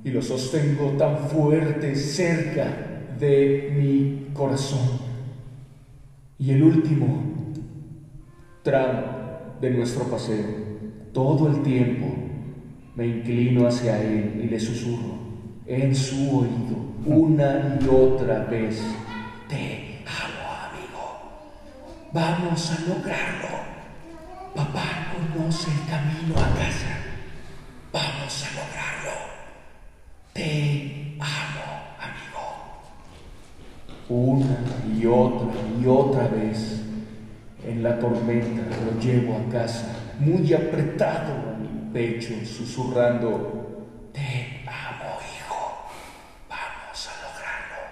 Y 0.04 0.10
lo 0.10 0.22
sostengo 0.22 0.90
tan 0.98 1.18
fuerte 1.18 1.94
cerca 1.94 2.66
de 3.18 3.72
mi 3.76 4.32
corazón. 4.34 5.00
Y 6.38 6.52
el 6.52 6.62
último 6.62 7.22
tramo 8.62 9.02
de 9.60 9.70
nuestro 9.70 10.04
paseo, 10.04 10.44
todo 11.12 11.48
el 11.48 11.62
tiempo 11.62 12.06
me 12.96 13.06
inclino 13.06 13.66
hacia 13.66 14.02
él 14.02 14.40
y 14.42 14.48
le 14.48 14.58
susurro 14.58 15.21
en 15.74 15.94
su 15.94 16.38
oído 16.38 16.76
una 17.06 17.78
y 17.80 17.88
otra 17.88 18.40
vez, 18.44 18.82
te 19.48 20.04
amo 20.06 20.50
amigo, 20.68 21.04
vamos 22.12 22.70
a 22.70 22.80
lograrlo. 22.88 23.48
Papá 24.54 25.14
conoce 25.34 25.70
el 25.70 25.88
camino 25.88 26.34
a 26.36 26.54
casa, 26.58 26.94
vamos 27.90 28.44
a 28.44 28.48
lograrlo. 28.54 29.16
Te 30.34 31.16
amo 31.18 31.66
amigo. 31.98 32.44
Una 34.10 34.58
y 34.94 35.06
otra 35.06 35.48
y 35.80 35.86
otra 35.86 36.28
vez 36.28 36.82
en 37.66 37.82
la 37.82 37.98
tormenta 37.98 38.62
lo 38.84 39.00
llevo 39.00 39.38
a 39.38 39.50
casa, 39.50 39.86
muy 40.18 40.52
apretado 40.52 41.32
a 41.32 41.56
mi 41.58 41.92
pecho, 41.92 42.34
susurrando, 42.44 44.10
te 44.12 44.62
amo, 44.66 45.16
hijo, 45.20 45.88
vamos 46.48 47.08
a 47.08 47.12
lograrlo. 47.22 47.82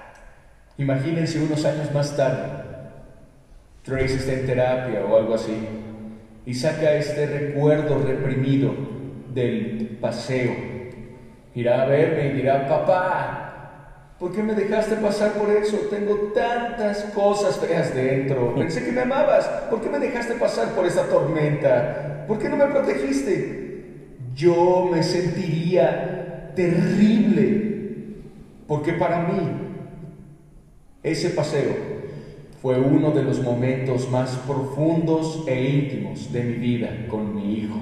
Imagínense 0.81 1.39
unos 1.39 1.63
años 1.67 1.93
más 1.93 2.17
tarde, 2.17 2.43
Trace 3.83 4.15
está 4.15 4.33
en 4.33 4.47
terapia 4.47 5.05
o 5.05 5.15
algo 5.15 5.35
así, 5.35 5.53
y 6.47 6.55
saca 6.55 6.95
este 6.95 7.27
recuerdo 7.27 7.99
reprimido 7.99 8.73
del 9.35 9.99
paseo. 10.01 10.53
Irá 11.55 11.83
a 11.83 11.85
verme 11.85 12.29
y 12.29 12.33
dirá, 12.33 12.67
papá, 12.67 13.47
¿Por 14.19 14.33
qué 14.33 14.43
me 14.43 14.55
dejaste 14.55 14.97
pasar 14.97 15.33
por 15.33 15.49
eso? 15.49 15.79
Tengo 15.89 16.15
tantas 16.35 17.05
cosas 17.15 17.57
feas 17.57 17.95
dentro. 17.95 18.55
Pensé 18.55 18.85
que 18.85 18.93
me 18.93 19.01
amabas. 19.01 19.47
¿Por 19.71 19.81
qué 19.81 19.89
me 19.89 19.99
dejaste 19.99 20.35
pasar 20.35 20.75
por 20.75 20.85
esa 20.85 21.09
tormenta? 21.09 22.27
¿Por 22.29 22.39
qué 22.39 22.51
no 22.51 22.59
me 22.59 22.67
protegiste? 22.67 24.19
Yo 24.35 24.91
me 24.93 25.03
sentiría 25.03 26.53
terrible. 26.55 28.19
Porque 28.67 28.93
para 28.93 29.23
mí, 29.23 29.70
ese 31.03 31.31
paseo 31.31 32.01
fue 32.61 32.79
uno 32.79 33.11
de 33.13 33.23
los 33.23 33.43
momentos 33.43 34.11
más 34.11 34.31
profundos 34.47 35.45
e 35.47 35.65
íntimos 35.65 36.31
de 36.31 36.45
mi 36.45 36.55
vida 36.55 37.07
con 37.09 37.35
mi 37.35 37.55
hijo. 37.55 37.77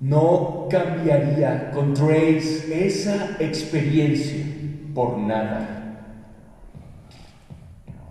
No 0.00 0.66
cambiaría 0.70 1.70
con 1.70 1.92
Trace 1.92 2.86
esa 2.86 3.36
experiencia 3.38 4.42
por 4.94 5.18
nada. 5.18 5.76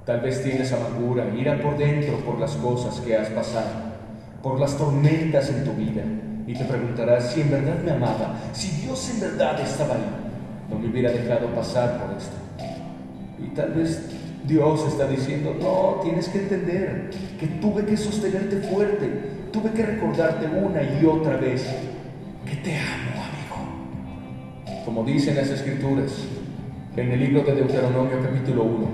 Tal 0.05 0.21
vez 0.21 0.43
tienes 0.43 0.71
amargura, 0.71 1.33
ira 1.35 1.59
por 1.59 1.77
dentro 1.77 2.17
por 2.17 2.39
las 2.39 2.55
cosas 2.55 2.99
que 2.99 3.15
has 3.15 3.29
pasado, 3.29 3.71
por 4.43 4.59
las 4.59 4.77
tormentas 4.77 5.49
en 5.49 5.63
tu 5.63 5.73
vida, 5.73 6.03
y 6.45 6.53
te 6.53 6.65
preguntarás 6.65 7.31
si 7.31 7.41
en 7.41 7.51
verdad 7.51 7.79
me 7.83 7.91
amaba, 7.91 8.39
si 8.53 8.81
Dios 8.81 9.09
en 9.13 9.21
verdad 9.21 9.59
estaba 9.59 9.95
ahí, 9.95 10.09
no 10.69 10.77
me 10.77 10.87
hubiera 10.87 11.11
dejado 11.11 11.47
pasar 11.55 11.99
por 11.99 12.15
esto. 12.15 12.35
Y 13.39 13.49
tal 13.55 13.71
vez 13.71 14.18
Dios 14.49 14.83
está 14.87 15.07
diciendo, 15.07 15.55
no, 15.61 16.01
tienes 16.01 16.27
que 16.27 16.39
entender 16.39 17.11
que 17.39 17.45
tuve 17.61 17.85
que 17.85 17.95
sostenerte 17.95 18.57
fuerte, 18.67 19.07
tuve 19.53 19.69
que 19.71 19.85
recordarte 19.85 20.47
una 20.47 20.81
y 20.81 21.05
otra 21.05 21.37
vez 21.37 21.67
que 22.47 22.55
te 22.55 22.75
amo, 22.75 23.23
amigo. 23.23 24.83
Como 24.85 25.03
dicen 25.03 25.35
las 25.35 25.49
escrituras, 25.49 26.11
en 26.97 27.11
el 27.11 27.19
libro 27.19 27.43
de 27.43 27.53
Deuteronomio 27.53 28.19
capítulo 28.23 28.63
1, 28.63 28.87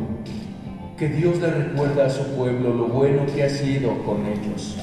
que 0.97 1.07
Dios 1.07 1.39
le 1.39 1.49
recuerda 1.49 2.07
a 2.07 2.09
su 2.09 2.35
pueblo 2.35 2.73
lo 2.73 2.87
bueno 2.87 3.25
que 3.33 3.43
ha 3.43 3.49
sido 3.49 3.97
con 4.03 4.25
ellos. 4.25 4.77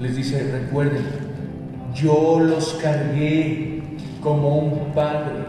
Les 0.00 0.14
dice, 0.14 0.52
recuerden, 0.52 1.02
yo 1.94 2.38
los 2.38 2.74
cargué 2.74 3.82
como 4.22 4.56
un 4.58 4.92
padre 4.92 5.46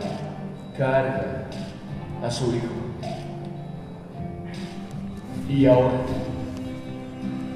carga 0.76 1.48
a 2.24 2.32
su 2.32 2.56
hijo. 2.56 2.83
Y 5.50 5.66
ahora, 5.66 6.02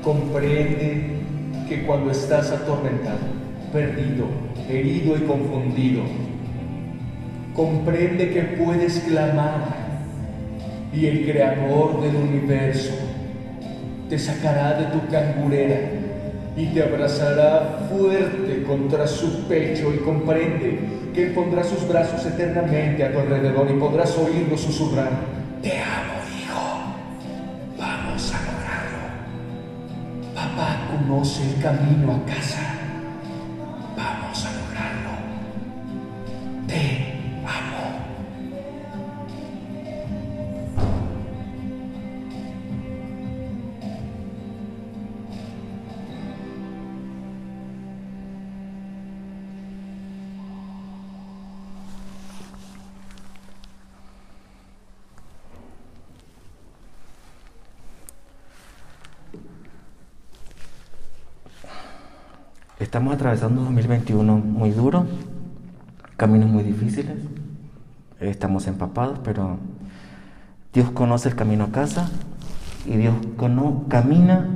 comprende 0.03 1.17
que 1.67 1.83
cuando 1.83 2.11
estás 2.11 2.51
atormentado, 2.51 3.19
perdido, 3.71 4.25
herido 4.69 5.17
y 5.17 5.21
confundido, 5.21 6.03
comprende 7.55 8.29
que 8.29 8.41
puedes 8.43 8.99
clamar 8.99 9.87
y 10.93 11.05
el 11.05 11.25
creador 11.25 12.01
del 12.01 12.15
universo 12.15 12.93
te 14.09 14.17
sacará 14.17 14.79
de 14.79 14.85
tu 14.85 15.07
cangurera 15.11 15.79
y 16.55 16.67
te 16.67 16.83
abrazará 16.83 17.87
fuerte 17.91 18.63
contra 18.63 19.05
su 19.05 19.47
pecho 19.47 19.93
y 19.93 19.97
comprende 19.97 20.79
que 21.13 21.27
pondrá 21.27 21.63
sus 21.63 21.87
brazos 21.87 22.25
eternamente 22.25 23.03
a 23.03 23.11
tu 23.11 23.19
alrededor 23.19 23.69
y 23.69 23.79
podrás 23.79 24.17
oírlo 24.17 24.57
susurrar, 24.57 25.09
te 25.61 25.79
amo 25.79 25.96
conoce 31.07 31.55
el 31.55 31.61
camino 31.61 32.15
a 32.15 32.25
casa, 32.25 32.66
Estamos 62.87 63.15
atravesando 63.15 63.59
un 63.59 63.75
2021 63.75 64.37
muy 64.37 64.71
duro, 64.71 65.05
caminos 66.15 66.49
muy 66.49 66.63
difíciles, 66.63 67.17
estamos 68.21 68.65
empapados, 68.65 69.19
pero 69.25 69.57
Dios 70.71 70.89
conoce 70.91 71.27
el 71.27 71.35
camino 71.35 71.65
a 71.65 71.71
casa 71.71 72.09
y 72.85 72.95
Dios 72.95 73.13
camina 73.89 74.47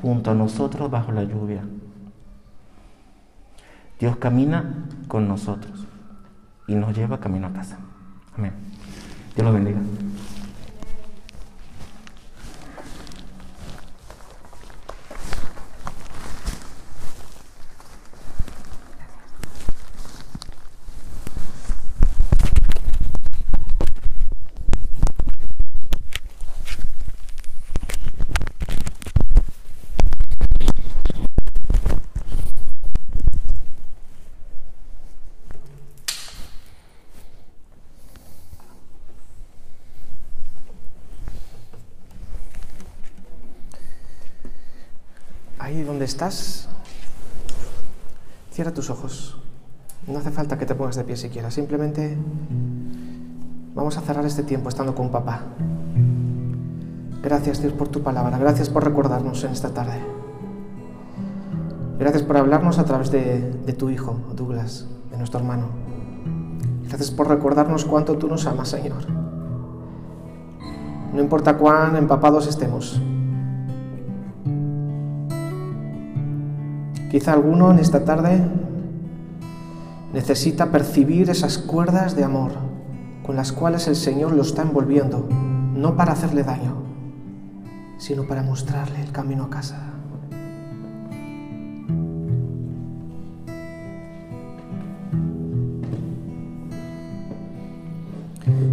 junto 0.00 0.30
a 0.30 0.34
nosotros 0.34 0.88
bajo 0.88 1.10
la 1.10 1.24
lluvia. 1.24 1.62
Dios 3.98 4.18
camina 4.18 4.86
con 5.08 5.26
nosotros 5.26 5.88
y 6.68 6.76
nos 6.76 6.96
lleva 6.96 7.18
camino 7.18 7.48
a 7.48 7.52
casa. 7.52 7.78
Amén. 8.36 8.52
Dios 9.34 9.44
los 9.44 9.52
bendiga. 9.52 9.80
Ahí 45.64 45.82
estás, 46.04 46.68
cierra 48.52 48.72
tus 48.72 48.90
ojos. 48.90 49.38
No 50.06 50.18
hace 50.18 50.30
falta 50.30 50.58
que 50.58 50.66
te 50.66 50.74
pongas 50.74 50.96
de 50.96 51.04
pie 51.04 51.16
siquiera, 51.16 51.50
simplemente 51.50 52.16
vamos 53.74 53.96
a 53.96 54.02
cerrar 54.02 54.24
este 54.26 54.42
tiempo 54.42 54.68
estando 54.68 54.94
con 54.94 55.10
papá. 55.10 55.42
Gracias 57.22 57.62
Dios 57.62 57.72
por 57.72 57.88
tu 57.88 58.02
palabra, 58.02 58.36
gracias 58.38 58.68
por 58.68 58.84
recordarnos 58.84 59.42
en 59.44 59.52
esta 59.52 59.70
tarde. 59.70 60.00
Gracias 61.98 62.22
por 62.22 62.36
hablarnos 62.36 62.78
a 62.78 62.84
través 62.84 63.10
de 63.10 63.74
tu 63.78 63.88
hijo, 63.88 64.18
Douglas, 64.34 64.86
de 65.10 65.16
nuestro 65.16 65.40
hermano. 65.40 65.68
Gracias 66.88 67.10
por 67.10 67.28
recordarnos 67.28 67.84
cuánto 67.84 68.18
tú 68.18 68.28
nos 68.28 68.46
amas, 68.46 68.68
Señor. 68.68 69.04
No 71.12 71.20
importa 71.20 71.56
cuán 71.56 71.96
empapados 71.96 72.46
estemos, 72.46 73.00
Quizá 77.14 77.32
alguno 77.32 77.70
en 77.70 77.78
esta 77.78 78.04
tarde 78.04 78.42
necesita 80.12 80.72
percibir 80.72 81.30
esas 81.30 81.58
cuerdas 81.58 82.16
de 82.16 82.24
amor 82.24 82.50
con 83.24 83.36
las 83.36 83.52
cuales 83.52 83.86
el 83.86 83.94
Señor 83.94 84.32
lo 84.32 84.42
está 84.42 84.62
envolviendo, 84.62 85.28
no 85.30 85.94
para 85.96 86.14
hacerle 86.14 86.42
daño, 86.42 86.74
sino 87.98 88.26
para 88.26 88.42
mostrarle 88.42 89.00
el 89.00 89.12
camino 89.12 89.44
a 89.44 89.50
casa. 89.50 89.92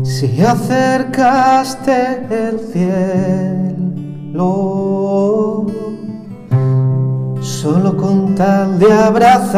Si 0.02 0.42
acercaste 0.42 2.26
el 2.28 2.60
cielo 2.72 3.78
solo 7.40 7.96
con 7.96 8.34
tal 8.34 8.78
de 8.78 8.92
abrazarme. 8.92 9.48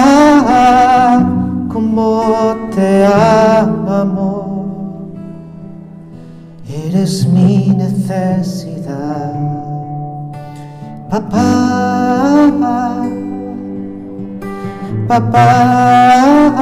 eres 7.02 7.26
mi 7.26 7.68
necesidad. 7.70 9.34
Papá, 11.10 12.52
papá, 15.08 16.60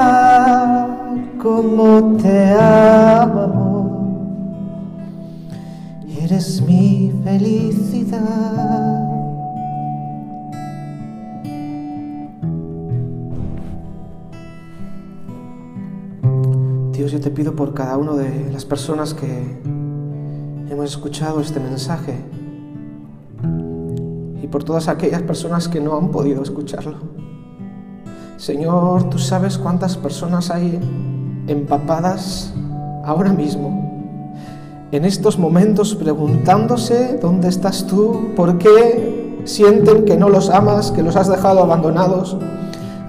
como 1.42 2.16
te 2.16 2.54
amo, 2.54 3.68
eres 6.22 6.62
mi 6.62 7.12
felicidad. 7.22 8.96
Dios, 16.92 17.12
yo 17.12 17.20
te 17.20 17.30
pido 17.30 17.54
por 17.54 17.74
cada 17.74 17.98
una 17.98 18.14
de 18.14 18.50
las 18.50 18.64
personas 18.64 19.12
que 19.12 19.79
hemos 20.80 20.92
escuchado 20.92 21.40
este 21.40 21.60
mensaje 21.60 22.14
y 24.42 24.46
por 24.46 24.64
todas 24.64 24.88
aquellas 24.88 25.20
personas 25.20 25.68
que 25.68 25.78
no 25.78 25.94
han 25.98 26.08
podido 26.08 26.42
escucharlo. 26.42 26.96
Señor, 28.38 29.10
tú 29.10 29.18
sabes 29.18 29.58
cuántas 29.58 29.98
personas 29.98 30.50
hay 30.50 30.80
empapadas 31.48 32.54
ahora 33.04 33.34
mismo, 33.34 34.08
en 34.90 35.04
estos 35.04 35.38
momentos 35.38 35.94
preguntándose 35.94 37.18
dónde 37.20 37.48
estás 37.48 37.86
tú, 37.86 38.30
por 38.34 38.56
qué 38.56 39.38
sienten 39.44 40.06
que 40.06 40.16
no 40.16 40.30
los 40.30 40.48
amas, 40.48 40.92
que 40.92 41.02
los 41.02 41.14
has 41.14 41.28
dejado 41.28 41.62
abandonados. 41.62 42.38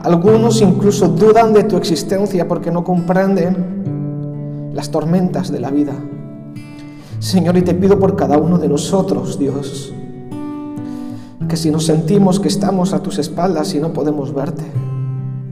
Algunos 0.03 0.61
incluso 0.61 1.07
dudan 1.07 1.53
de 1.53 1.63
tu 1.63 1.78
existencia 1.78 2.49
porque 2.49 2.69
no 2.69 2.84
comprenden 2.84 4.72
las 4.74 4.91
tormentas 4.91 5.49
de 5.49 5.59
la 5.61 5.72
vida. 5.72 5.93
Señor, 7.22 7.55
y 7.55 7.61
te 7.61 7.76
pido 7.76 7.99
por 7.99 8.15
cada 8.15 8.39
uno 8.39 8.57
de 8.57 8.67
nosotros, 8.67 9.38
Dios, 9.38 9.93
que 11.47 11.55
si 11.55 11.69
nos 11.69 11.86
sentimos 11.86 12.39
que 12.39 12.47
estamos 12.47 12.93
a 12.93 13.03
tus 13.03 13.19
espaldas 13.19 13.76
y 13.76 13.80
no 13.80 13.93
podemos 13.93 14.34
verte, 14.34 14.63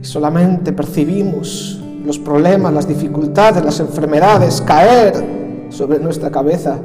y 0.02 0.04
solamente 0.04 0.72
percibimos 0.72 1.80
los 2.04 2.18
problemas, 2.18 2.72
las 2.72 2.88
dificultades, 2.88 3.64
las 3.64 3.78
enfermedades 3.78 4.60
caer 4.62 5.68
sobre 5.68 6.00
nuestra 6.00 6.28
cabeza. 6.28 6.80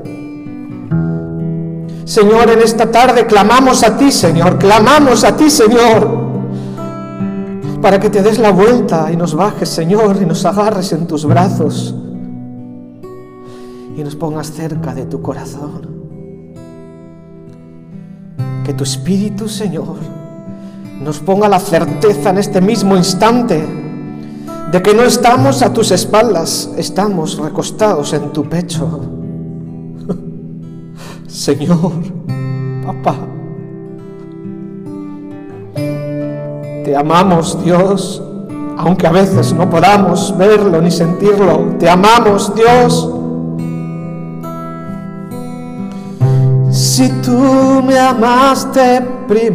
Señor, 2.04 2.52
en 2.52 2.62
esta 2.62 2.92
tarde 2.92 3.26
clamamos 3.26 3.84
a 3.84 3.98
ti, 3.98 4.12
Señor, 4.12 4.60
clamamos 4.60 5.24
a 5.24 5.36
ti, 5.36 5.50
Señor, 5.50 6.26
para 7.82 8.00
que 8.00 8.12
te 8.12 8.22
des 8.22 8.38
la 8.38 8.52
vuelta 8.52 9.12
y 9.12 9.18
nos 9.18 9.34
bajes, 9.34 9.68
Señor, 9.68 10.18
y 10.22 10.28
nos 10.28 10.46
agarres 10.46 10.94
en 10.94 11.08
tus 11.08 11.26
brazos 11.26 11.96
y 13.96 14.04
nos 14.04 14.16
pongas 14.16 14.52
cerca 14.52 14.94
de 14.94 15.06
tu 15.06 15.22
corazón. 15.22 15.96
Que 18.64 18.74
tu 18.74 18.84
Espíritu, 18.84 19.48
Señor, 19.48 19.98
nos 21.02 21.20
ponga 21.20 21.48
la 21.48 21.60
certeza 21.60 22.32
en 22.32 22.38
este 22.40 22.62
mismo 22.62 22.98
instante 22.98 23.64
de 24.72 24.82
que 24.82 24.94
no 24.94 25.04
estamos 25.04 25.62
a 25.62 25.72
tus 25.72 25.92
espaldas, 25.92 26.70
estamos 26.78 27.38
recostados 27.38 28.14
en 28.14 28.34
tu 28.34 28.44
pecho. 28.50 29.02
Señor, 31.28 31.92
papá, 32.86 33.16
te 36.84 36.96
amamos 36.96 37.64
Dios, 37.64 38.22
aunque 38.78 39.08
a 39.08 39.12
veces 39.12 39.54
no 39.54 39.70
podamos 39.70 40.36
verlo 40.38 40.82
ni 40.82 40.92
sentirlo, 40.92 41.76
te 41.80 41.90
amamos 41.90 42.54
Dios. 42.56 43.15
Si 46.96 47.10
tú 47.22 47.84
me 47.86 48.00
amaste 48.00 49.02
primero, 49.28 49.52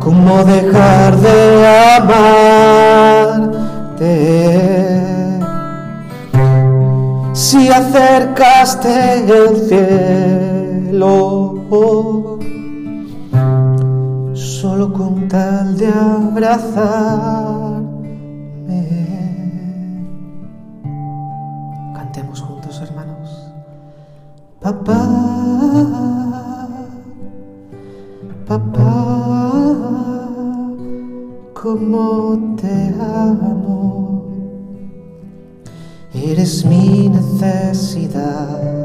¿cómo 0.00 0.44
dejar 0.44 1.16
de 1.18 1.68
amarte? 1.96 3.20
Si 7.34 7.68
acercaste 7.68 9.20
el 9.30 9.56
cielo, 9.68 11.54
solo 14.34 14.92
con 14.92 15.28
tal 15.28 15.78
de 15.78 15.86
abrazarme. 15.86 17.49
Papá, 24.70 25.02
papá, 28.46 28.94
como 31.60 32.54
te 32.54 32.94
amo. 33.00 34.26
Eres 36.14 36.64
mi 36.64 37.08
necesidad, 37.08 38.79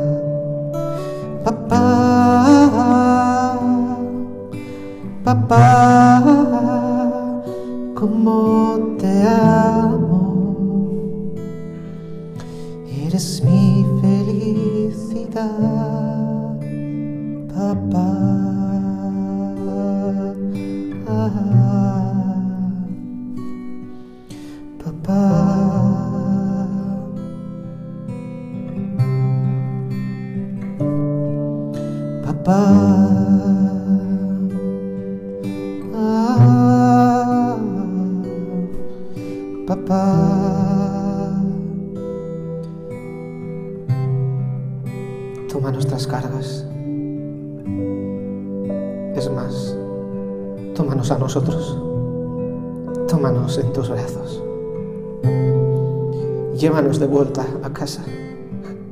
De 57.00 57.08
vuelta 57.08 57.46
a 57.62 57.74
casa. 57.74 58.02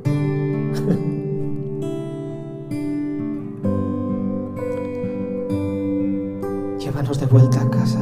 Llévanos 6.78 7.18
de 7.18 7.26
vuelta 7.26 7.62
a 7.62 7.70
casa. 7.70 8.00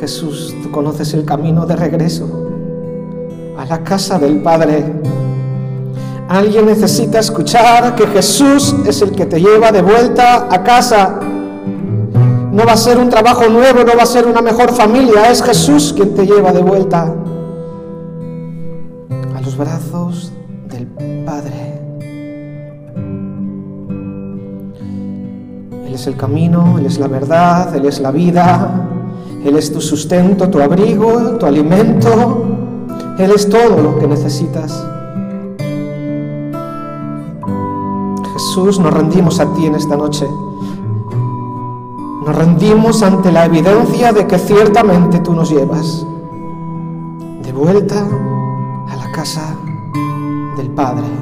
Jesús, 0.00 0.56
tú 0.60 0.72
conoces 0.72 1.14
el 1.14 1.24
camino 1.24 1.66
de 1.66 1.76
regreso 1.76 2.28
a 3.56 3.64
la 3.64 3.84
casa 3.84 4.18
del 4.18 4.42
Padre. 4.42 4.92
Alguien 6.28 6.66
necesita 6.66 7.20
escuchar 7.20 7.94
que 7.94 8.08
Jesús 8.08 8.74
es 8.84 9.02
el 9.02 9.12
que 9.12 9.26
te 9.26 9.40
lleva 9.40 9.70
de 9.70 9.82
vuelta 9.82 10.48
a 10.50 10.64
casa. 10.64 11.20
No 12.50 12.66
va 12.66 12.72
a 12.72 12.76
ser 12.76 12.98
un 12.98 13.08
trabajo 13.08 13.48
nuevo, 13.48 13.84
no 13.84 13.96
va 13.96 14.02
a 14.02 14.06
ser 14.06 14.26
una 14.26 14.42
mejor 14.42 14.74
familia, 14.74 15.30
es 15.30 15.44
Jesús 15.44 15.92
quien 15.94 16.12
te 16.14 16.26
lleva 16.26 16.52
de 16.52 16.60
vuelta 16.60 17.14
brazos 19.64 20.32
del 20.68 20.86
Padre. 21.24 21.80
Él 25.86 25.94
es 25.94 26.06
el 26.06 26.16
camino, 26.16 26.78
Él 26.78 26.86
es 26.86 26.98
la 26.98 27.08
verdad, 27.08 27.74
Él 27.74 27.86
es 27.86 28.00
la 28.00 28.10
vida, 28.10 28.88
él 29.44 29.56
es 29.56 29.72
tu 29.72 29.80
sustento, 29.80 30.48
tu 30.48 30.60
abrigo, 30.60 31.36
tu 31.38 31.46
alimento. 31.46 32.44
Él 33.18 33.32
es 33.32 33.48
todo 33.48 33.82
lo 33.82 33.98
que 33.98 34.06
necesitas. 34.06 34.86
Jesús, 38.32 38.78
nos 38.78 38.94
rendimos 38.94 39.40
a 39.40 39.52
ti 39.54 39.66
en 39.66 39.74
esta 39.74 39.96
noche. 39.96 40.26
Nos 42.24 42.36
rendimos 42.36 43.02
ante 43.02 43.32
la 43.32 43.46
evidencia 43.46 44.12
de 44.12 44.28
que 44.28 44.38
ciertamente 44.38 45.18
tú 45.18 45.32
nos 45.32 45.50
llevas 45.50 46.06
de 47.42 47.52
vuelta 47.52 48.06
a 48.88 48.96
la 48.96 49.10
casa 49.10 49.51
Padre. 50.74 51.21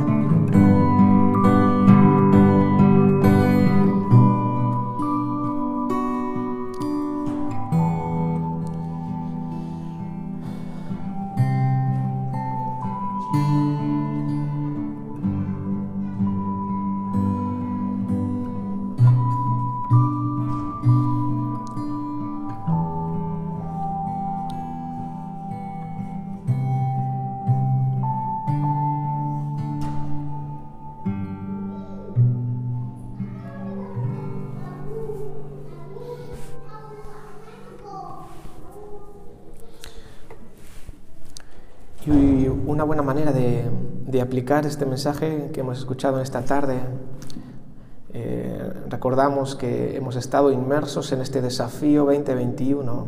Una 42.71 42.85
buena 42.85 43.03
manera 43.03 43.33
de, 43.33 44.21
aplicar 44.21 44.65
este 44.65 44.87
mensaje 44.87 45.51
que 45.53 45.61
hemos 45.61 45.79
escuchado 45.79 46.19
en 46.19 46.23
esta 46.23 46.45
tarde, 46.45 46.79
eh, 48.13 48.73
recordamos 48.89 49.57
que 49.57 49.97
hemos 49.97 50.17
estado 50.17 50.53
inmersos 50.53 51.11
en 51.13 51.21
este 51.21 51.43
desafío 51.43 52.05
2021 52.05 53.07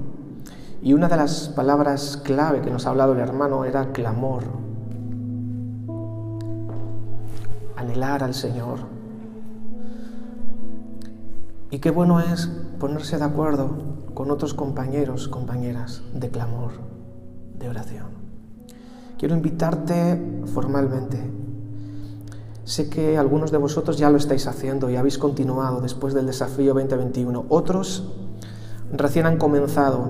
y 0.83 0.95
una 0.95 1.09
de 1.09 1.17
las 1.17 1.49
palabras 1.49 2.21
clave 2.25 2.61
que 2.61 2.71
nos 2.71 2.87
ha 2.87 2.91
hablado 2.91 3.13
el 3.13 3.21
hermano 3.21 3.65
era 3.65 3.93
clamor, 3.93 4.45
anhelar 7.77 8.25
al 8.25 8.35
Señor. 8.35 8.81
Y 11.71 11.79
qué 11.79 11.91
bueno 11.91 12.21
es 12.21 12.49
ponerse 12.81 13.17
de 13.17 13.25
acuerdo 13.25 13.71
con 14.15 14.31
otros 14.31 14.55
compañeros, 14.55 15.29
compañeras 15.29 16.03
de 16.13 16.31
clamor, 16.31 16.73
de 17.59 17.69
oración 17.69 18.22
quiero 19.23 19.37
invitarte 19.37 20.21
formalmente. 20.53 21.17
Sé 22.65 22.91
que 22.91 23.17
algunos 23.17 23.53
de 23.53 23.59
vosotros 23.59 23.97
ya 23.97 24.11
lo 24.11 24.17
estáis 24.17 24.49
haciendo 24.49 24.91
y 24.91 24.97
habéis 24.97 25.17
continuado 25.17 25.81
después 25.81 26.13
del 26.13 26.27
desafío 26.27 26.75
2021. 26.75 27.45
Otros 27.49 28.11
recién 28.91 29.27
han 29.27 29.39
comenzado 29.39 30.09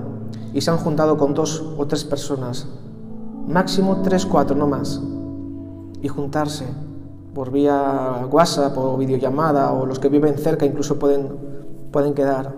y 0.51 0.61
se 0.61 0.71
han 0.71 0.77
juntado 0.77 1.15
con 1.17 1.35
dos 1.35 1.63
o 1.77 1.85
tres 1.85 2.05
personas, 2.05 2.67
máximo 3.47 4.01
tres, 4.01 4.25
cuatro, 4.25 4.55
no 4.55 4.65
más, 4.65 4.99
y 6.01 6.07
juntarse 6.07 6.65
por 7.35 7.51
vía 7.51 8.27
WhatsApp 8.31 8.75
o 8.79 8.97
videollamada 8.97 9.73
o 9.73 9.85
los 9.85 9.99
que 9.99 10.09
viven 10.09 10.39
cerca 10.39 10.65
incluso 10.65 10.97
pueden, 10.97 11.29
pueden 11.91 12.15
quedar. 12.15 12.55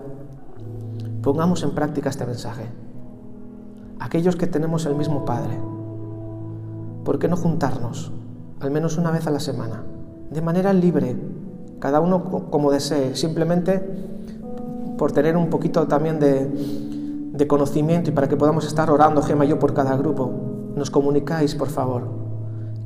Pongamos 1.20 1.62
en 1.64 1.72
práctica 1.72 2.08
este 2.08 2.24
mensaje. 2.24 2.64
Aquellos 4.00 4.36
que 4.36 4.46
tenemos 4.46 4.86
el 4.86 4.94
mismo 4.94 5.26
Padre, 5.26 5.58
¿por 7.06 7.20
qué 7.20 7.28
no 7.28 7.36
juntarnos 7.36 8.12
al 8.60 8.70
menos 8.70 8.98
una 8.98 9.12
vez 9.12 9.26
a 9.26 9.30
la 9.30 9.40
semana? 9.40 9.84
De 10.30 10.42
manera 10.42 10.72
libre, 10.72 11.16
cada 11.78 12.00
uno 12.00 12.24
como 12.50 12.72
desee, 12.72 13.14
simplemente 13.14 13.80
por 14.98 15.12
tener 15.12 15.36
un 15.36 15.48
poquito 15.48 15.86
también 15.86 16.18
de, 16.18 17.46
conocimiento 17.46 18.10
y 18.10 18.12
para 18.12 18.28
que 18.28 18.36
podamos 18.36 18.66
estar 18.66 18.90
orando, 18.90 19.22
Gema 19.22 19.44
y 19.44 19.48
yo, 19.48 19.58
por 19.58 19.72
cada 19.72 19.96
grupo. 19.96 20.32
Nos 20.74 20.90
comunicáis, 20.90 21.54
por 21.54 21.68
favor. 21.68 22.08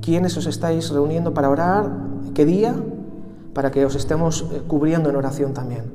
¿Quiénes 0.03 0.37
os 0.37 0.47
estáis 0.47 0.91
reuniendo 0.91 1.33
para 1.33 1.49
orar? 1.49 1.91
¿Qué 2.35 2.45
día? 2.45 2.75
Para 3.55 3.71
que 3.71 3.87
os 3.87 3.95
estemos 3.95 4.47
eh, 4.53 4.63
cubriendo 4.67 5.09
en 5.09 5.17
oración 5.17 5.55
también. 5.55 5.93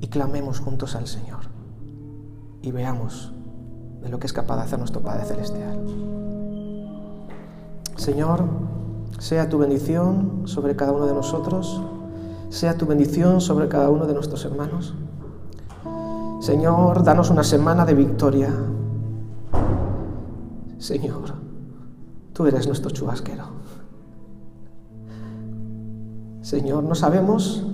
Y 0.00 0.08
clamemos 0.08 0.60
juntos 0.60 0.94
al 0.94 1.06
Señor. 1.06 1.40
Y 2.60 2.70
veamos 2.70 3.32
de 4.02 4.08
lo 4.10 4.18
que 4.18 4.26
es 4.26 4.32
capaz 4.32 4.56
de 4.56 4.62
hacer 4.62 4.78
nuestro 4.78 5.00
Padre 5.00 5.24
Celestial. 5.24 6.23
Señor, 7.96 8.44
sea 9.18 9.48
tu 9.48 9.58
bendición 9.58 10.42
sobre 10.46 10.76
cada 10.76 10.92
uno 10.92 11.06
de 11.06 11.14
nosotros, 11.14 11.80
sea 12.50 12.76
tu 12.76 12.86
bendición 12.86 13.40
sobre 13.40 13.68
cada 13.68 13.88
uno 13.88 14.06
de 14.06 14.14
nuestros 14.14 14.44
hermanos. 14.44 14.94
Señor, 16.40 17.04
danos 17.04 17.30
una 17.30 17.44
semana 17.44 17.86
de 17.86 17.94
victoria. 17.94 18.50
Señor, 20.78 21.34
tú 22.32 22.46
eres 22.46 22.66
nuestro 22.66 22.90
chubasquero. 22.90 23.44
Señor, 26.42 26.84
no 26.84 26.94
sabemos 26.94 27.64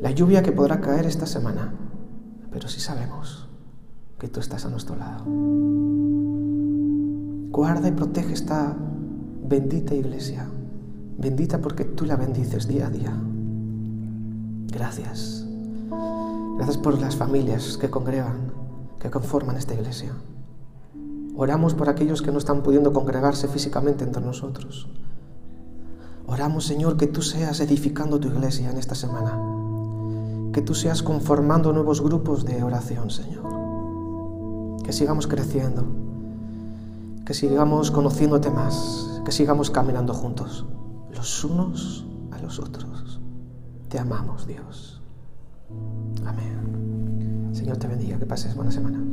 la 0.00 0.12
lluvia 0.12 0.42
que 0.42 0.52
podrá 0.52 0.80
caer 0.80 1.06
esta 1.06 1.26
semana, 1.26 1.74
pero 2.52 2.68
sí 2.68 2.80
sabemos 2.80 3.48
que 4.18 4.28
tú 4.28 4.38
estás 4.38 4.64
a 4.64 4.68
nuestro 4.68 4.94
lado. 4.94 5.24
Guarda 7.50 7.88
y 7.88 7.92
protege 7.92 8.34
esta 8.34 8.76
bendita 9.48 9.94
iglesia. 9.94 10.46
Bendita 11.16 11.60
porque 11.60 11.84
tú 11.84 12.04
la 12.04 12.16
bendices 12.16 12.68
día 12.68 12.86
a 12.86 12.90
día. 12.90 13.12
Gracias. 14.66 15.46
Gracias 16.56 16.76
por 16.76 17.00
las 17.00 17.16
familias 17.16 17.78
que 17.78 17.88
congregan, 17.90 18.52
que 19.00 19.10
conforman 19.10 19.56
esta 19.56 19.74
iglesia. 19.74 20.12
Oramos 21.36 21.74
por 21.74 21.88
aquellos 21.88 22.20
que 22.20 22.32
no 22.32 22.38
están 22.38 22.62
pudiendo 22.62 22.92
congregarse 22.92 23.48
físicamente 23.48 24.04
entre 24.04 24.22
nosotros. 24.22 24.88
Oramos, 26.26 26.66
Señor, 26.66 26.96
que 26.98 27.06
tú 27.06 27.22
seas 27.22 27.60
edificando 27.60 28.20
tu 28.20 28.28
iglesia 28.28 28.70
en 28.70 28.76
esta 28.76 28.94
semana. 28.94 29.40
Que 30.52 30.60
tú 30.60 30.74
seas 30.74 31.02
conformando 31.02 31.72
nuevos 31.72 32.02
grupos 32.02 32.44
de 32.44 32.62
oración, 32.62 33.10
Señor. 33.10 33.44
Que 34.84 34.92
sigamos 34.92 35.26
creciendo. 35.26 36.07
Que 37.28 37.34
sigamos 37.34 37.90
conociéndote 37.90 38.50
más. 38.50 39.20
Que 39.22 39.32
sigamos 39.32 39.70
caminando 39.70 40.14
juntos, 40.14 40.64
los 41.14 41.44
unos 41.44 42.06
a 42.32 42.38
los 42.38 42.58
otros. 42.58 43.20
Te 43.90 43.98
amamos, 43.98 44.46
Dios. 44.46 45.02
Amén. 46.24 47.50
Señor 47.52 47.76
te 47.76 47.86
bendiga. 47.86 48.18
Que 48.18 48.24
pases 48.24 48.54
buena 48.56 48.70
semana. 48.70 49.04